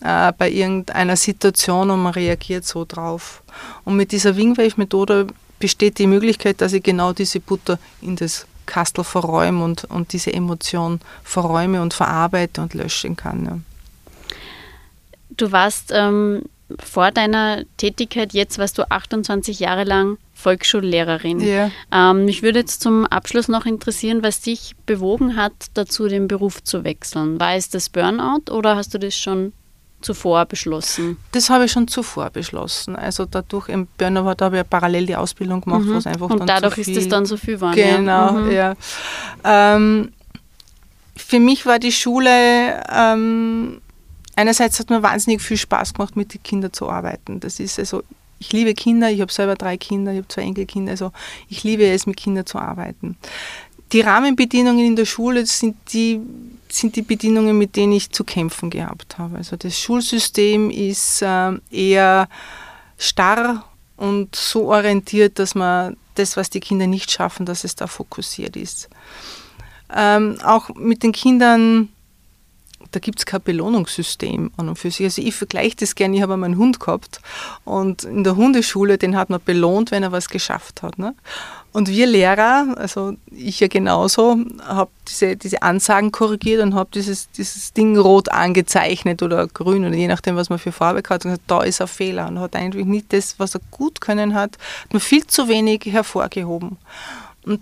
äh, 0.00 0.32
bei 0.38 0.50
irgendeiner 0.50 1.16
Situation 1.16 1.90
und 1.90 2.02
man 2.02 2.14
reagiert 2.14 2.64
so 2.64 2.86
drauf. 2.88 3.42
Und 3.84 3.96
mit 3.96 4.12
dieser 4.12 4.36
Wingwave-Methode 4.36 5.26
besteht 5.58 5.98
die 5.98 6.06
Möglichkeit, 6.06 6.62
dass 6.62 6.72
ich 6.72 6.82
genau 6.82 7.12
diese 7.12 7.40
Butter 7.40 7.78
in 8.00 8.16
das 8.16 8.46
Kastel 8.64 9.04
verräume 9.04 9.62
und, 9.62 9.84
und 9.84 10.14
diese 10.14 10.32
Emotion 10.32 11.00
verräume 11.24 11.82
und 11.82 11.92
verarbeite 11.92 12.62
und 12.62 12.72
löschen 12.72 13.16
kann. 13.16 13.44
Ja. 13.44 13.58
Du 15.36 15.52
warst 15.52 15.92
ähm, 15.94 16.42
vor 16.78 17.10
deiner 17.10 17.64
Tätigkeit, 17.76 18.32
jetzt 18.32 18.58
warst 18.58 18.78
du 18.78 18.90
28 18.90 19.60
Jahre 19.60 19.84
lang 19.84 20.18
Volksschullehrerin. 20.34 21.40
Ja. 21.40 21.70
Ähm, 21.92 22.24
mich 22.24 22.42
würde 22.42 22.60
jetzt 22.60 22.80
zum 22.80 23.06
Abschluss 23.06 23.48
noch 23.48 23.66
interessieren, 23.66 24.22
was 24.22 24.40
dich 24.40 24.74
bewogen 24.86 25.36
hat, 25.36 25.52
dazu 25.74 26.08
den 26.08 26.28
Beruf 26.28 26.62
zu 26.62 26.84
wechseln. 26.84 27.38
War 27.38 27.54
es 27.54 27.68
das 27.68 27.88
Burnout 27.90 28.50
oder 28.50 28.76
hast 28.76 28.94
du 28.94 28.98
das 28.98 29.14
schon 29.14 29.52
zuvor 30.00 30.46
beschlossen? 30.46 31.18
Das 31.32 31.50
habe 31.50 31.66
ich 31.66 31.72
schon 31.72 31.88
zuvor 31.88 32.30
beschlossen. 32.30 32.96
Also 32.96 33.26
dadurch 33.26 33.68
im 33.68 33.86
Burnout 33.98 34.36
habe 34.40 34.56
ich 34.56 34.60
ja 34.60 34.64
parallel 34.64 35.06
die 35.06 35.16
Ausbildung 35.16 35.60
gemacht, 35.60 35.84
mhm. 35.84 35.94
was 35.94 36.06
einfach 36.06 36.30
Und 36.30 36.40
dann 36.40 36.46
dadurch 36.46 36.78
ist 36.78 36.96
es 36.96 37.08
dann 37.08 37.26
so 37.26 37.36
viel 37.36 37.56
geworden. 37.56 37.76
Genau, 37.76 38.32
mhm. 38.32 38.50
ja. 38.50 38.74
Ähm, 39.44 40.12
für 41.16 41.38
mich 41.38 41.66
war 41.66 41.78
die 41.78 41.92
Schule 41.92 42.82
ähm, 42.90 43.80
einerseits 44.40 44.80
hat 44.80 44.90
mir 44.90 45.02
wahnsinnig 45.02 45.42
viel 45.42 45.56
Spaß 45.58 45.94
gemacht, 45.94 46.16
mit 46.16 46.32
den 46.32 46.42
Kindern 46.42 46.72
zu 46.72 46.88
arbeiten. 46.88 47.40
Das 47.40 47.60
ist 47.60 47.78
also, 47.78 48.02
ich 48.38 48.52
liebe 48.52 48.74
Kinder, 48.74 49.10
ich 49.10 49.20
habe 49.20 49.32
selber 49.32 49.54
drei 49.54 49.76
Kinder, 49.76 50.12
ich 50.12 50.18
habe 50.18 50.28
zwei 50.28 50.42
Enkelkinder, 50.42 50.92
also 50.92 51.12
ich 51.48 51.62
liebe 51.62 51.86
es, 51.86 52.06
mit 52.06 52.16
Kindern 52.16 52.46
zu 52.46 52.58
arbeiten. 52.58 53.16
Die 53.92 54.00
Rahmenbedingungen 54.00 54.86
in 54.86 54.96
der 54.96 55.04
Schule 55.04 55.44
sind 55.44 55.76
die, 55.92 56.20
sind 56.68 56.96
die 56.96 57.02
Bedingungen, 57.02 57.58
mit 57.58 57.76
denen 57.76 57.92
ich 57.92 58.10
zu 58.10 58.24
kämpfen 58.24 58.70
gehabt 58.70 59.18
habe. 59.18 59.36
Also 59.36 59.56
das 59.56 59.78
Schulsystem 59.78 60.70
ist 60.70 61.22
äh, 61.22 61.52
eher 61.70 62.28
starr 62.96 63.64
und 63.96 64.34
so 64.34 64.68
orientiert, 64.68 65.38
dass 65.38 65.54
man 65.54 65.96
das, 66.14 66.36
was 66.36 66.48
die 66.48 66.60
Kinder 66.60 66.86
nicht 66.86 67.10
schaffen, 67.10 67.44
dass 67.44 67.64
es 67.64 67.74
da 67.74 67.86
fokussiert 67.86 68.56
ist. 68.56 68.88
Ähm, 69.94 70.38
auch 70.44 70.70
mit 70.76 71.02
den 71.02 71.12
Kindern 71.12 71.88
da 72.90 73.00
gibt 73.00 73.18
es 73.18 73.26
kein 73.26 73.42
Belohnungssystem 73.42 74.50
an 74.56 74.68
und 74.68 74.76
für 74.76 74.90
sich. 74.90 75.06
Also 75.06 75.22
ich 75.22 75.34
vergleiche 75.34 75.76
das 75.76 75.94
gerne, 75.94 76.16
ich 76.16 76.22
habe 76.22 76.34
einmal 76.34 76.48
einen 76.48 76.58
Hund 76.58 76.80
gehabt 76.80 77.20
und 77.64 78.04
in 78.04 78.24
der 78.24 78.36
Hundeschule, 78.36 78.98
den 78.98 79.16
hat 79.16 79.30
man 79.30 79.40
belohnt, 79.44 79.90
wenn 79.90 80.02
er 80.02 80.12
was 80.12 80.28
geschafft 80.28 80.82
hat. 80.82 80.98
Ne? 80.98 81.14
Und 81.72 81.88
wir 81.88 82.06
Lehrer, 82.06 82.74
also 82.76 83.14
ich 83.30 83.60
ja 83.60 83.68
genauso, 83.68 84.38
habe 84.66 84.90
diese, 85.06 85.36
diese 85.36 85.62
Ansagen 85.62 86.10
korrigiert 86.10 86.62
und 86.62 86.74
habe 86.74 86.90
dieses, 86.92 87.30
dieses 87.30 87.72
Ding 87.72 87.96
rot 87.96 88.28
angezeichnet 88.30 89.22
oder 89.22 89.46
grün 89.46 89.86
oder 89.86 89.94
je 89.94 90.08
nachdem, 90.08 90.34
was 90.34 90.50
man 90.50 90.58
für 90.58 90.72
Farbe 90.72 91.02
hat. 91.08 91.24
Und 91.24 91.30
gesagt, 91.30 91.42
da 91.46 91.62
ist 91.62 91.80
ein 91.80 91.86
Fehler. 91.86 92.26
Und 92.26 92.40
hat 92.40 92.56
eigentlich 92.56 92.86
nicht 92.86 93.12
das, 93.12 93.38
was 93.38 93.54
er 93.54 93.60
gut 93.70 94.00
können 94.00 94.34
hat, 94.34 94.58
hat 94.82 94.92
man 94.92 95.00
viel 95.00 95.24
zu 95.28 95.48
wenig 95.48 95.84
hervorgehoben. 95.86 96.76
Und 97.44 97.60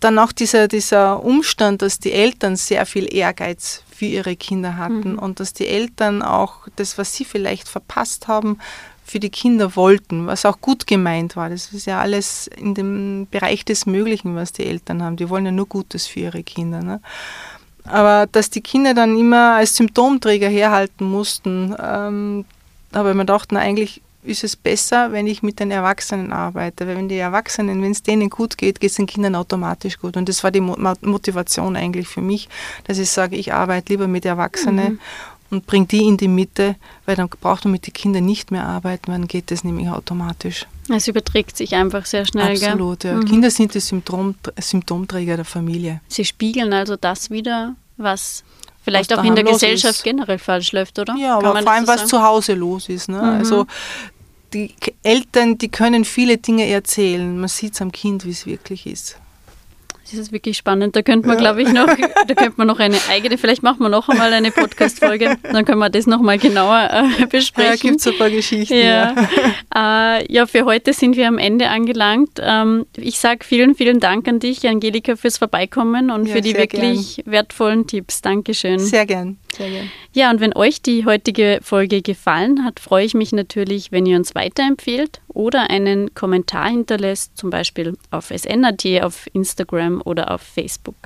dann 0.00 0.18
auch 0.18 0.32
dieser, 0.32 0.66
dieser 0.66 1.22
Umstand, 1.22 1.82
dass 1.82 2.00
die 2.00 2.12
Eltern 2.12 2.56
sehr 2.56 2.86
viel 2.86 3.12
Ehrgeiz 3.12 3.84
für 3.98 4.04
ihre 4.04 4.36
Kinder 4.36 4.76
hatten 4.76 5.14
mhm. 5.14 5.18
und 5.18 5.40
dass 5.40 5.52
die 5.52 5.66
Eltern 5.66 6.22
auch 6.22 6.68
das, 6.76 6.98
was 6.98 7.16
sie 7.16 7.24
vielleicht 7.24 7.68
verpasst 7.68 8.28
haben, 8.28 8.58
für 9.04 9.18
die 9.18 9.30
Kinder 9.30 9.74
wollten, 9.74 10.28
was 10.28 10.44
auch 10.44 10.60
gut 10.60 10.86
gemeint 10.86 11.34
war. 11.34 11.50
Das 11.50 11.72
ist 11.72 11.86
ja 11.86 11.98
alles 11.98 12.46
in 12.46 12.74
dem 12.74 13.26
Bereich 13.28 13.64
des 13.64 13.86
Möglichen, 13.86 14.36
was 14.36 14.52
die 14.52 14.66
Eltern 14.66 15.02
haben. 15.02 15.16
Die 15.16 15.28
wollen 15.28 15.46
ja 15.46 15.50
nur 15.50 15.66
Gutes 15.66 16.06
für 16.06 16.20
ihre 16.20 16.44
Kinder. 16.44 16.80
Ne? 16.80 17.00
Aber 17.84 18.28
dass 18.30 18.50
die 18.50 18.60
Kinder 18.60 18.94
dann 18.94 19.18
immer 19.18 19.56
als 19.56 19.74
Symptomträger 19.74 20.48
herhalten 20.48 21.04
mussten, 21.04 21.74
ähm, 21.82 22.44
habe 22.94 23.10
ich 23.10 23.14
mir 23.16 23.22
gedacht, 23.22 23.48
na, 23.50 23.58
eigentlich 23.58 24.00
ist 24.28 24.44
es 24.44 24.56
besser, 24.56 25.12
wenn 25.12 25.26
ich 25.26 25.42
mit 25.42 25.60
den 25.60 25.70
Erwachsenen 25.70 26.32
arbeite. 26.32 26.86
Weil 26.86 26.96
wenn 26.96 27.08
die 27.08 27.16
Erwachsenen, 27.16 27.82
wenn 27.82 27.92
es 27.92 28.02
denen 28.02 28.30
gut 28.30 28.58
geht, 28.58 28.80
geht 28.80 28.90
es 28.90 28.96
den 28.96 29.06
Kindern 29.06 29.34
automatisch 29.34 29.98
gut. 29.98 30.16
Und 30.16 30.28
das 30.28 30.44
war 30.44 30.50
die 30.50 30.60
Motivation 30.60 31.76
eigentlich 31.76 32.08
für 32.08 32.20
mich, 32.20 32.48
dass 32.84 32.98
ich 32.98 33.10
sage, 33.10 33.36
ich 33.36 33.52
arbeite 33.52 33.92
lieber 33.92 34.06
mit 34.06 34.24
Erwachsenen 34.24 34.94
mhm 34.94 35.00
und 35.50 35.66
bringt 35.66 35.92
die 35.92 36.04
in 36.04 36.16
die 36.16 36.28
Mitte, 36.28 36.76
weil 37.06 37.16
dann 37.16 37.28
braucht 37.28 37.64
man 37.64 37.72
mit 37.72 37.86
den 37.86 37.92
Kindern 37.92 38.24
nicht 38.24 38.50
mehr 38.50 38.64
arbeiten, 38.64 39.10
dann 39.10 39.26
geht 39.26 39.50
das 39.50 39.64
nämlich 39.64 39.88
automatisch. 39.88 40.66
Es 40.88 41.08
überträgt 41.08 41.56
sich 41.56 41.74
einfach 41.74 42.06
sehr 42.06 42.26
schnell. 42.26 42.52
Absolut, 42.52 43.04
ja. 43.04 43.14
Mhm. 43.14 43.24
Kinder 43.24 43.50
sind 43.50 43.74
die 43.74 43.80
Symptom, 43.80 44.34
Symptomträger 44.58 45.36
der 45.36 45.44
Familie. 45.44 46.00
Sie 46.08 46.24
spiegeln 46.24 46.72
also 46.72 46.96
das 46.96 47.30
wieder, 47.30 47.74
was 47.96 48.44
vielleicht 48.82 49.10
was 49.10 49.18
auch 49.18 49.24
in 49.24 49.34
der 49.34 49.44
Gesellschaft 49.44 49.96
ist. 49.96 50.04
generell 50.04 50.38
falsch 50.38 50.72
läuft, 50.72 50.98
oder? 50.98 51.14
Ja, 51.16 51.38
aber 51.38 51.62
vor 51.62 51.72
allem, 51.72 51.86
so 51.86 51.92
was 51.92 52.06
zu 52.06 52.22
Hause 52.22 52.54
los 52.54 52.88
ist. 52.88 53.08
Ne? 53.08 53.16
Mhm. 53.16 53.22
Also 53.22 53.66
die 54.52 54.74
Eltern, 55.02 55.58
die 55.58 55.68
können 55.68 56.04
viele 56.04 56.38
Dinge 56.38 56.66
erzählen. 56.68 57.38
Man 57.38 57.48
sieht 57.48 57.74
es 57.74 57.82
am 57.82 57.92
Kind, 57.92 58.24
wie 58.24 58.30
es 58.30 58.46
wirklich 58.46 58.86
ist. 58.86 59.16
Das 60.10 60.18
ist 60.18 60.32
wirklich 60.32 60.56
spannend. 60.56 60.96
Da 60.96 61.02
könnte 61.02 61.28
man, 61.28 61.36
ja. 61.36 61.42
glaube 61.42 61.62
ich, 61.62 61.70
noch, 61.70 61.86
da 61.86 62.34
könnte 62.34 62.54
man 62.56 62.66
noch 62.66 62.78
eine 62.78 62.96
eigene, 63.10 63.36
vielleicht 63.36 63.62
machen 63.62 63.80
wir 63.80 63.90
noch 63.90 64.08
einmal 64.08 64.32
eine 64.32 64.50
Podcast-Folge, 64.50 65.36
dann 65.42 65.64
können 65.66 65.78
wir 65.78 65.90
das 65.90 66.06
nochmal 66.06 66.38
genauer 66.38 66.88
äh, 66.90 67.26
besprechen. 67.26 67.70
Ja, 67.70 67.76
gibt 67.76 68.00
es 68.00 68.06
ein 68.06 68.16
paar 68.16 68.30
Geschichten. 68.30 68.74
Ja. 68.74 69.14
Ja. 69.14 69.14
Äh, 69.74 70.32
ja, 70.32 70.46
für 70.46 70.64
heute 70.64 70.92
sind 70.92 71.16
wir 71.16 71.28
am 71.28 71.38
Ende 71.38 71.68
angelangt. 71.68 72.40
Ähm, 72.40 72.86
ich 72.96 73.18
sage 73.18 73.44
vielen, 73.44 73.74
vielen 73.74 74.00
Dank 74.00 74.26
an 74.26 74.40
dich, 74.40 74.66
Angelika, 74.66 75.14
fürs 75.14 75.38
Vorbeikommen 75.38 76.10
und 76.10 76.28
für 76.28 76.40
die 76.40 76.56
wirklich 76.56 77.16
gern. 77.16 77.32
wertvollen 77.32 77.86
Tipps. 77.86 78.22
Dankeschön. 78.22 78.78
Sehr 78.80 79.06
gern. 79.06 79.36
Sehr 79.58 79.70
gern. 79.70 79.90
Ja, 80.14 80.30
und 80.30 80.40
wenn 80.40 80.56
euch 80.56 80.80
die 80.80 81.04
heutige 81.04 81.58
Folge 81.62 82.00
gefallen 82.00 82.64
hat, 82.64 82.80
freue 82.80 83.04
ich 83.04 83.14
mich 83.14 83.32
natürlich, 83.32 83.92
wenn 83.92 84.06
ihr 84.06 84.16
uns 84.16 84.34
weiterempfehlt 84.34 85.20
oder 85.28 85.68
einen 85.68 86.14
Kommentar 86.14 86.68
hinterlässt, 86.68 87.36
zum 87.36 87.50
Beispiel 87.50 87.98
auf 88.10 88.32
SNAT, 88.34 89.02
auf 89.02 89.26
Instagram 89.32 90.00
oder 90.04 90.30
auf 90.30 90.40
Facebook. 90.40 90.96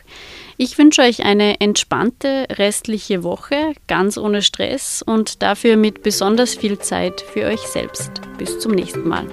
Ich 0.58 0.78
wünsche 0.78 1.02
euch 1.02 1.24
eine 1.24 1.60
entspannte 1.60 2.46
restliche 2.50 3.22
Woche, 3.22 3.72
ganz 3.88 4.18
ohne 4.18 4.42
Stress 4.42 5.02
und 5.02 5.42
dafür 5.42 5.76
mit 5.76 6.02
besonders 6.02 6.54
viel 6.54 6.78
Zeit 6.78 7.20
für 7.20 7.46
euch 7.46 7.60
selbst. 7.60 8.12
Bis 8.38 8.58
zum 8.58 8.72
nächsten 8.72 9.08
Mal. 9.08 9.26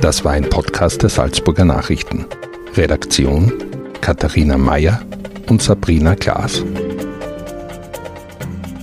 Das 0.00 0.24
war 0.24 0.32
ein 0.32 0.48
Podcast 0.48 1.02
der 1.02 1.10
Salzburger 1.10 1.64
Nachrichten. 1.64 2.26
Redaktion 2.76 3.52
Katharina 4.00 4.56
Mayer 4.56 5.02
und 5.48 5.62
Sabrina 5.62 6.14
Klaas. 6.14 6.64